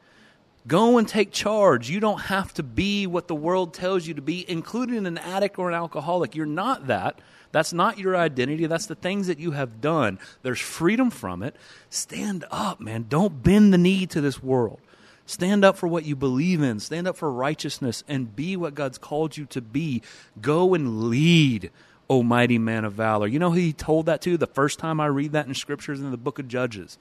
Go 0.69 0.99
and 0.99 1.08
take 1.08 1.32
charge. 1.32 1.89
You 1.89 1.99
don't 1.99 2.21
have 2.21 2.53
to 2.53 2.63
be 2.63 3.08
what 3.08 3.27
the 3.27 3.34
world 3.34 3.73
tells 3.73 4.05
you 4.05 4.13
to 4.13 4.21
be, 4.21 4.45
including 4.47 5.08
an 5.08 5.17
addict 5.17 5.58
or 5.58 5.67
an 5.67 5.73
alcoholic. 5.73 6.36
You're 6.36 6.45
not 6.45 6.86
that. 6.88 7.19
That's 7.51 7.73
not 7.73 7.97
your 7.97 8.15
identity. 8.15 8.67
That's 8.67 8.86
the 8.86 8.93
things 8.93 9.25
that 9.25 9.39
you 9.39 9.51
have 9.51 9.82
done. 9.82 10.19
There's 10.43 10.60
freedom 10.60 11.10
from 11.10 11.41
it. 11.41 11.55
Stand 11.89 12.45
up, 12.51 12.79
man. 12.79 13.08
Don't 13.10 13.41
bend 13.41 13.73
the 13.73 13.79
knee 13.79 14.05
to 14.05 14.21
this 14.21 14.43
world. 14.43 14.79
Stand 15.25 15.65
up 15.65 15.75
for 15.75 15.88
what 15.88 16.05
you 16.05 16.15
believe 16.15 16.62
in. 16.62 16.79
Stand 16.79 17.08
up 17.08 17.17
for 17.17 17.32
righteousness 17.32 18.03
and 18.08 18.36
be 18.36 18.55
what 18.55 18.75
God's 18.75 18.99
called 18.99 19.38
you 19.38 19.47
to 19.47 19.62
be. 19.62 20.03
Go 20.39 20.75
and 20.75 21.10
lead, 21.10 21.71
O 22.12 22.21
mighty 22.21 22.60
man 22.60 22.86
of 22.86 22.93
valor. 22.93 23.25
You 23.25 23.39
know 23.39 23.49
who 23.49 23.58
he 23.58 23.73
told 23.73 24.05
that 24.05 24.21
to 24.21 24.38
the 24.38 24.45
first 24.45 24.77
time 24.77 24.99
I 24.99 25.08
read 25.08 25.32
that 25.32 25.47
in 25.47 25.55
scriptures 25.55 25.99
in 25.99 26.12
the 26.12 26.17
book 26.17 26.38
of 26.38 26.47
Judges? 26.47 26.99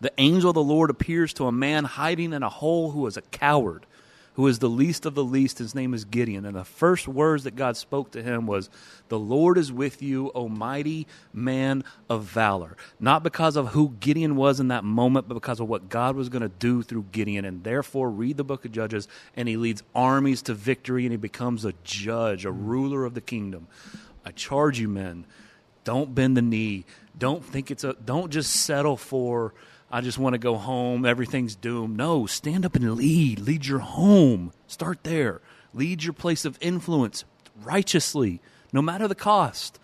The 0.00 0.12
angel 0.18 0.50
of 0.50 0.54
the 0.54 0.62
Lord 0.62 0.90
appears 0.90 1.32
to 1.34 1.46
a 1.46 1.52
man 1.52 1.84
hiding 1.84 2.32
in 2.32 2.42
a 2.42 2.48
hole 2.48 2.90
who 2.90 3.06
is 3.06 3.16
a 3.16 3.22
coward, 3.22 3.86
who 4.34 4.46
is 4.46 4.58
the 4.58 4.68
least 4.68 5.06
of 5.06 5.14
the 5.14 5.24
least. 5.24 5.58
His 5.58 5.74
name 5.74 5.94
is 5.94 6.04
Gideon. 6.04 6.44
And 6.44 6.54
the 6.54 6.64
first 6.64 7.08
words 7.08 7.44
that 7.44 7.56
God 7.56 7.76
spoke 7.78 8.10
to 8.10 8.22
him 8.22 8.46
was, 8.46 8.68
The 9.08 9.18
Lord 9.18 9.56
is 9.56 9.72
with 9.72 10.02
you, 10.02 10.30
O 10.34 10.48
mighty 10.48 11.06
man 11.32 11.82
of 12.10 12.24
valor. 12.24 12.76
Not 13.00 13.22
because 13.22 13.56
of 13.56 13.68
who 13.68 13.94
Gideon 13.98 14.36
was 14.36 14.60
in 14.60 14.68
that 14.68 14.84
moment, 14.84 15.28
but 15.28 15.34
because 15.34 15.60
of 15.60 15.68
what 15.68 15.88
God 15.88 16.14
was 16.14 16.28
going 16.28 16.42
to 16.42 16.48
do 16.48 16.82
through 16.82 17.06
Gideon. 17.12 17.46
And 17.46 17.64
therefore, 17.64 18.10
read 18.10 18.36
the 18.36 18.44
book 18.44 18.66
of 18.66 18.72
Judges, 18.72 19.08
and 19.34 19.48
he 19.48 19.56
leads 19.56 19.82
armies 19.94 20.42
to 20.42 20.54
victory, 20.54 21.06
and 21.06 21.12
he 21.12 21.16
becomes 21.16 21.64
a 21.64 21.72
judge, 21.82 22.44
a 22.44 22.52
ruler 22.52 23.06
of 23.06 23.14
the 23.14 23.22
kingdom. 23.22 23.68
I 24.26 24.32
charge 24.32 24.78
you, 24.78 24.88
men, 24.88 25.24
don't 25.84 26.14
bend 26.14 26.36
the 26.36 26.42
knee. 26.42 26.84
Don't 27.16 27.44
think 27.44 27.70
it's 27.70 27.84
a, 27.84 27.94
don't 27.94 28.30
just 28.30 28.52
settle 28.52 28.96
for, 28.96 29.54
I 29.90 30.00
just 30.00 30.18
want 30.18 30.34
to 30.34 30.38
go 30.38 30.56
home. 30.56 31.06
Everything's 31.06 31.54
doomed. 31.54 31.96
No, 31.96 32.26
stand 32.26 32.66
up 32.66 32.74
and 32.74 32.96
lead. 32.96 33.40
Lead 33.40 33.66
your 33.66 33.78
home. 33.78 34.52
Start 34.66 35.04
there. 35.04 35.40
Lead 35.72 36.02
your 36.02 36.12
place 36.12 36.44
of 36.44 36.58
influence 36.60 37.24
righteously, 37.62 38.40
no 38.72 38.82
matter 38.82 39.06
the 39.06 39.14
cost. 39.14 39.78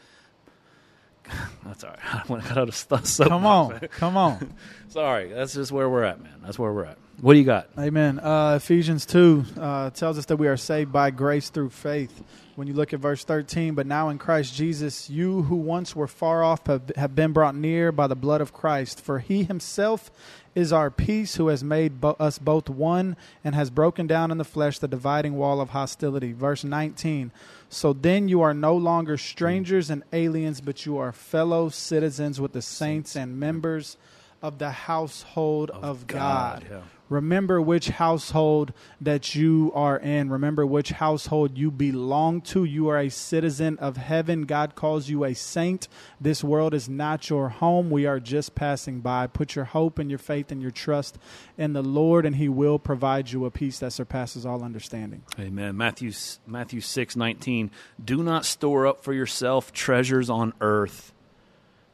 That's 1.64 1.84
all 1.84 1.90
right. 1.90 1.98
I 2.12 2.22
want 2.28 2.42
to 2.42 2.48
cut 2.48 2.58
out 2.58 2.68
a 2.68 2.72
stuff. 2.72 3.16
Come 3.18 3.46
on, 3.46 3.78
come 3.90 4.16
on. 4.16 4.54
Sorry, 4.88 5.28
that's 5.28 5.54
just 5.54 5.72
where 5.72 5.88
we're 5.88 6.02
at, 6.02 6.20
man. 6.20 6.40
That's 6.42 6.58
where 6.58 6.72
we're 6.72 6.84
at. 6.84 6.98
What 7.22 7.34
do 7.34 7.38
you 7.38 7.44
got? 7.44 7.68
Amen. 7.78 8.18
Uh, 8.18 8.54
Ephesians 8.56 9.06
2 9.06 9.44
uh, 9.56 9.90
tells 9.90 10.18
us 10.18 10.24
that 10.26 10.38
we 10.38 10.48
are 10.48 10.56
saved 10.56 10.90
by 10.90 11.12
grace 11.12 11.50
through 11.50 11.70
faith. 11.70 12.20
When 12.56 12.66
you 12.66 12.74
look 12.74 12.92
at 12.92 12.98
verse 12.98 13.22
13, 13.22 13.76
but 13.76 13.86
now 13.86 14.08
in 14.08 14.18
Christ 14.18 14.56
Jesus, 14.56 15.08
you 15.08 15.42
who 15.42 15.54
once 15.54 15.94
were 15.94 16.08
far 16.08 16.42
off 16.42 16.66
have, 16.66 17.14
been 17.14 17.32
brought 17.32 17.54
near 17.54 17.92
by 17.92 18.08
the 18.08 18.16
blood 18.16 18.40
of 18.40 18.52
Christ. 18.52 19.00
For 19.00 19.20
he 19.20 19.44
himself 19.44 20.10
is 20.56 20.72
our 20.72 20.90
peace, 20.90 21.36
who 21.36 21.46
has 21.46 21.62
made 21.62 22.00
bo- 22.00 22.16
us 22.18 22.40
both 22.40 22.68
one 22.68 23.16
and 23.44 23.54
has 23.54 23.70
broken 23.70 24.08
down 24.08 24.32
in 24.32 24.38
the 24.38 24.44
flesh 24.44 24.80
the 24.80 24.88
dividing 24.88 25.36
wall 25.36 25.60
of 25.60 25.68
hostility. 25.68 26.32
Verse 26.32 26.64
19. 26.64 27.30
So 27.68 27.92
then 27.92 28.26
you 28.26 28.42
are 28.42 28.52
no 28.52 28.76
longer 28.76 29.16
strangers 29.16 29.90
and 29.90 30.02
aliens, 30.12 30.60
but 30.60 30.86
you 30.86 30.98
are 30.98 31.12
fellow 31.12 31.68
citizens 31.68 32.40
with 32.40 32.52
the 32.52 32.62
saints 32.62 33.14
and 33.14 33.38
members 33.38 33.96
of 34.42 34.58
the 34.58 34.70
household 34.70 35.70
of, 35.70 36.06
God. 36.06 36.62
God, 36.62 36.66
yeah. 36.70 36.80
Remember 37.08 37.60
which 37.60 37.90
household 37.90 38.72
that 38.98 39.34
you 39.34 39.70
are 39.74 39.98
in. 39.98 40.30
Remember 40.30 40.64
which 40.64 40.92
household 40.92 41.58
you 41.58 41.70
belong 41.70 42.40
to. 42.40 42.64
You 42.64 42.88
are 42.88 42.98
a 42.98 43.10
citizen 43.10 43.78
of 43.80 43.98
heaven. 43.98 44.42
God 44.42 44.74
calls 44.74 45.10
you 45.10 45.24
a 45.24 45.34
saint. 45.34 45.88
This 46.18 46.42
world 46.42 46.72
is 46.72 46.88
not 46.88 47.28
your 47.28 47.50
home. 47.50 47.90
We 47.90 48.06
are 48.06 48.18
just 48.18 48.54
passing 48.54 49.00
by. 49.00 49.26
Put 49.26 49.54
your 49.54 49.66
hope 49.66 49.98
and 49.98 50.08
your 50.08 50.18
faith 50.18 50.50
and 50.50 50.62
your 50.62 50.70
trust 50.70 51.18
in 51.58 51.74
the 51.74 51.82
Lord, 51.82 52.24
and 52.24 52.36
He 52.36 52.48
will 52.48 52.78
provide 52.78 53.30
you 53.30 53.44
a 53.44 53.50
peace 53.50 53.78
that 53.80 53.92
surpasses 53.92 54.46
all 54.46 54.64
understanding. 54.64 55.22
Amen. 55.38 55.76
Matthew 55.76 56.12
Matthew 56.46 56.80
six 56.80 57.14
nineteen. 57.14 57.70
Do 58.02 58.22
not 58.22 58.46
store 58.46 58.86
up 58.86 59.04
for 59.04 59.12
yourself 59.12 59.70
treasures 59.70 60.30
on 60.30 60.54
earth, 60.62 61.12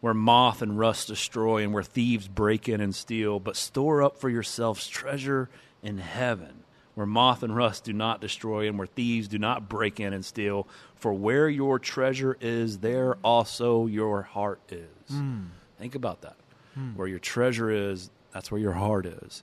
where 0.00 0.14
moth 0.14 0.62
and 0.62 0.78
rust 0.78 1.08
destroy, 1.08 1.62
and 1.62 1.72
where 1.72 1.82
thieves 1.82 2.28
break 2.28 2.68
in 2.68 2.80
and 2.80 2.94
steal. 2.94 3.40
But 3.40 3.56
store 3.56 4.02
up 4.02 4.18
for 4.18 4.28
yourselves 4.28 4.86
treasure 4.86 5.48
in 5.82 5.98
heaven, 5.98 6.62
where 6.94 7.06
moth 7.06 7.42
and 7.42 7.54
rust 7.54 7.84
do 7.84 7.92
not 7.92 8.20
destroy, 8.20 8.68
and 8.68 8.78
where 8.78 8.86
thieves 8.86 9.28
do 9.28 9.38
not 9.38 9.68
break 9.68 10.00
in 10.00 10.12
and 10.12 10.24
steal. 10.24 10.68
For 10.96 11.12
where 11.12 11.48
your 11.48 11.78
treasure 11.78 12.36
is, 12.40 12.78
there 12.78 13.16
also 13.22 13.86
your 13.86 14.22
heart 14.22 14.60
is. 14.70 15.10
Hmm. 15.10 15.44
Think 15.78 15.94
about 15.94 16.22
that. 16.22 16.36
Hmm. 16.74 16.96
Where 16.96 17.08
your 17.08 17.20
treasure 17.20 17.70
is, 17.70 18.10
that's 18.32 18.50
where 18.50 18.60
your 18.60 18.72
heart 18.72 19.06
is. 19.06 19.42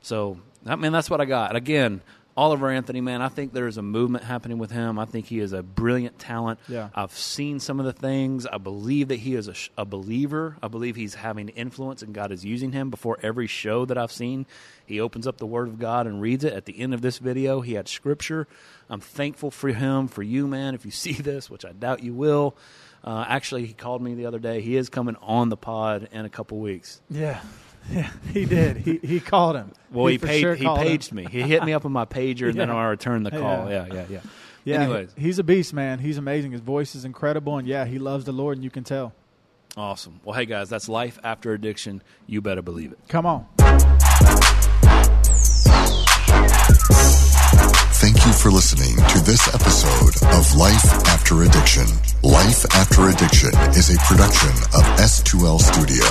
So, 0.00 0.38
I 0.66 0.76
mean, 0.76 0.92
that's 0.92 1.10
what 1.10 1.20
I 1.20 1.24
got. 1.24 1.54
Again, 1.54 2.02
Oliver 2.36 2.70
Anthony, 2.70 3.00
man, 3.02 3.20
I 3.20 3.28
think 3.28 3.52
there's 3.52 3.76
a 3.76 3.82
movement 3.82 4.24
happening 4.24 4.58
with 4.58 4.70
him. 4.70 4.98
I 4.98 5.04
think 5.04 5.26
he 5.26 5.38
is 5.38 5.52
a 5.52 5.62
brilliant 5.62 6.18
talent. 6.18 6.60
Yeah. 6.66 6.88
I've 6.94 7.12
seen 7.12 7.60
some 7.60 7.78
of 7.78 7.84
the 7.84 7.92
things. 7.92 8.46
I 8.46 8.56
believe 8.56 9.08
that 9.08 9.18
he 9.18 9.34
is 9.34 9.48
a, 9.48 9.54
a 9.76 9.84
believer. 9.84 10.56
I 10.62 10.68
believe 10.68 10.96
he's 10.96 11.14
having 11.14 11.50
influence 11.50 12.02
and 12.02 12.14
God 12.14 12.32
is 12.32 12.44
using 12.44 12.72
him. 12.72 12.88
Before 12.88 13.18
every 13.22 13.46
show 13.46 13.84
that 13.84 13.98
I've 13.98 14.12
seen, 14.12 14.46
he 14.86 14.98
opens 14.98 15.26
up 15.26 15.36
the 15.36 15.46
Word 15.46 15.68
of 15.68 15.78
God 15.78 16.06
and 16.06 16.22
reads 16.22 16.42
it. 16.44 16.54
At 16.54 16.64
the 16.64 16.80
end 16.80 16.94
of 16.94 17.02
this 17.02 17.18
video, 17.18 17.60
he 17.60 17.74
had 17.74 17.86
scripture. 17.86 18.48
I'm 18.88 19.00
thankful 19.00 19.50
for 19.50 19.68
him, 19.68 20.08
for 20.08 20.22
you, 20.22 20.46
man. 20.46 20.74
If 20.74 20.86
you 20.86 20.90
see 21.02 21.12
this, 21.12 21.50
which 21.50 21.66
I 21.66 21.72
doubt 21.72 22.02
you 22.02 22.14
will, 22.14 22.56
uh, 23.04 23.24
actually, 23.28 23.66
he 23.66 23.74
called 23.74 24.00
me 24.00 24.14
the 24.14 24.26
other 24.26 24.38
day. 24.38 24.60
He 24.60 24.76
is 24.76 24.88
coming 24.88 25.16
on 25.20 25.48
the 25.48 25.56
pod 25.56 26.08
in 26.12 26.24
a 26.24 26.30
couple 26.30 26.58
weeks. 26.58 27.00
Yeah. 27.10 27.40
Yeah, 27.90 28.10
he 28.32 28.44
did. 28.44 28.76
He 28.78 28.98
he 29.02 29.20
called 29.20 29.56
him. 29.56 29.72
Well, 29.90 30.06
he, 30.06 30.18
paid. 30.18 30.40
sure 30.40 30.54
he 30.54 30.64
called 30.64 30.78
him. 30.78 30.86
paged 30.86 31.12
me. 31.12 31.26
He 31.30 31.42
hit 31.42 31.64
me 31.64 31.72
up 31.72 31.84
on 31.84 31.92
my 31.92 32.04
pager, 32.04 32.48
and 32.48 32.58
then 32.58 32.70
I 32.70 32.86
returned 32.86 33.26
the 33.26 33.30
call. 33.30 33.68
Yeah. 33.70 33.86
Yeah, 33.86 33.94
yeah, 33.94 34.04
yeah. 34.08 34.20
Yeah, 34.64 34.80
Anyways, 34.82 35.10
he- 35.16 35.22
he's 35.22 35.38
a 35.40 35.44
beast, 35.44 35.74
man. 35.74 35.98
He's 35.98 36.18
amazing. 36.18 36.52
His 36.52 36.60
voice 36.60 36.94
is 36.94 37.04
incredible, 37.04 37.58
and 37.58 37.66
yeah, 37.66 37.84
he 37.84 37.98
loves 37.98 38.24
the 38.24 38.32
Lord, 38.32 38.56
and 38.58 38.64
you 38.64 38.70
can 38.70 38.84
tell. 38.84 39.12
awesome. 39.76 40.20
Well, 40.24 40.34
hey 40.34 40.46
guys, 40.46 40.68
that's 40.68 40.88
life 40.88 41.18
after 41.24 41.52
addiction. 41.52 42.02
You 42.26 42.40
better 42.40 42.62
believe 42.62 42.92
it. 42.92 42.98
Come 43.08 43.26
on. 43.26 43.46
You 48.32 48.38
for 48.38 48.50
listening 48.50 48.96
to 49.08 49.20
this 49.20 49.48
episode 49.54 50.14
of 50.34 50.54
Life 50.56 50.84
After 51.08 51.42
Addiction. 51.42 51.86
Life 52.22 52.64
After 52.74 53.08
Addiction 53.08 53.50
is 53.74 53.90
a 53.90 53.98
production 54.06 54.50
of 54.74 54.82
S2L 54.98 55.60
Studio. 55.60 56.04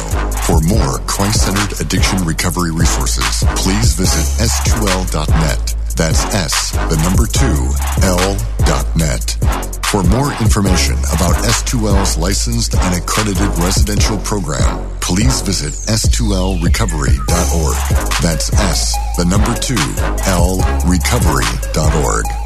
For 0.45 0.59
more 0.61 0.99
Christ-centered 1.07 1.79
addiction 1.79 2.23
recovery 2.25 2.71
resources, 2.71 3.43
please 3.55 3.93
visit 3.93 4.25
s2l.net. 4.43 5.80
That's 6.01 6.25
S, 6.33 6.71
the 6.71 6.97
number 7.03 7.27
two, 7.27 7.69
L 8.01 8.35
dot 8.65 8.87
net. 8.97 9.37
For 9.85 10.01
more 10.01 10.33
information 10.41 10.95
about 11.13 11.35
S2L's 11.45 12.17
licensed 12.17 12.73
and 12.73 12.97
accredited 12.97 13.55
residential 13.59 14.17
program, 14.17 14.89
please 14.99 15.41
visit 15.41 15.73
s2lrecovery.org. 15.73 17.75
That's 18.23 18.51
S, 18.51 18.95
the 19.15 19.25
number 19.25 19.53
two, 19.53 19.77
L 20.25 20.57
recovery.org. 20.89 22.40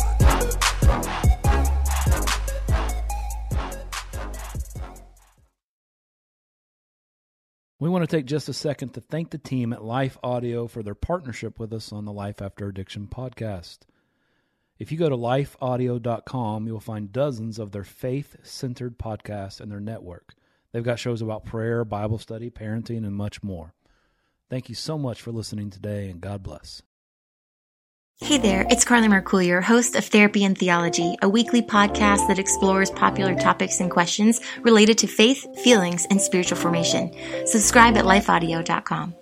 We 7.78 7.90
want 7.90 8.10
to 8.10 8.16
take 8.16 8.26
just 8.26 8.48
a 8.48 8.54
second 8.54 8.94
to 8.94 9.02
thank 9.02 9.32
the 9.32 9.38
team 9.38 9.74
at 9.74 9.84
Life 9.84 10.18
Audio 10.24 10.66
for 10.68 10.82
their 10.82 10.96
partnership 10.96 11.60
with 11.60 11.74
us 11.74 11.92
on 11.92 12.06
the 12.06 12.14
Life 12.14 12.42
After 12.42 12.70
Addiction 12.70 13.08
podcast. 13.08 13.80
If 14.80 14.94
you 14.94 14.98
go 14.98 15.10
to 15.10 15.18
lifeaudio.com, 15.18 16.68
you'll 16.68 16.80
find 16.80 17.12
dozens 17.12 17.60
of 17.60 17.72
their 17.72 17.84
faith 17.84 18.38
centered 18.44 18.98
podcasts 18.98 19.60
and 19.60 19.70
their 19.70 19.82
network. 19.82 20.36
They've 20.72 20.84
got 20.84 21.00
shows 21.00 21.22
about 21.22 21.44
prayer, 21.44 21.84
Bible 21.84 22.18
study, 22.18 22.50
parenting, 22.50 23.06
and 23.06 23.14
much 23.14 23.44
more. 23.44 23.74
Thank 24.50 24.70
you 24.70 24.76
so 24.76 24.98
much 24.98 25.22
for 25.22 25.32
listening 25.32 25.70
today, 25.70 26.10
and 26.10 26.22
God 26.22 26.44
bless. 26.44 26.82
Hey 28.22 28.38
there, 28.38 28.66
it's 28.70 28.86
Carly 28.86 29.10
Mercourier, 29.10 29.62
host 29.62 29.96
of 29.96 30.06
Therapy 30.06 30.46
and 30.46 30.58
Theology, 30.58 31.18
a 31.22 31.28
weekly 31.28 31.62
podcast 31.62 32.30
that 32.30 32.40
explores 32.40 32.90
popular 32.90 33.36
topics 33.36 33.82
and 33.82 33.92
questions 33.92 34.40
related 34.62 34.98
to 35.00 35.08
faith, 35.08 35.46
feelings, 35.60 36.08
and 36.10 36.22
spiritual 36.22 36.58
formation. 36.58 37.12
Subscribe 37.46 37.98
at 37.98 38.06
lifeaudio.com. 38.06 39.14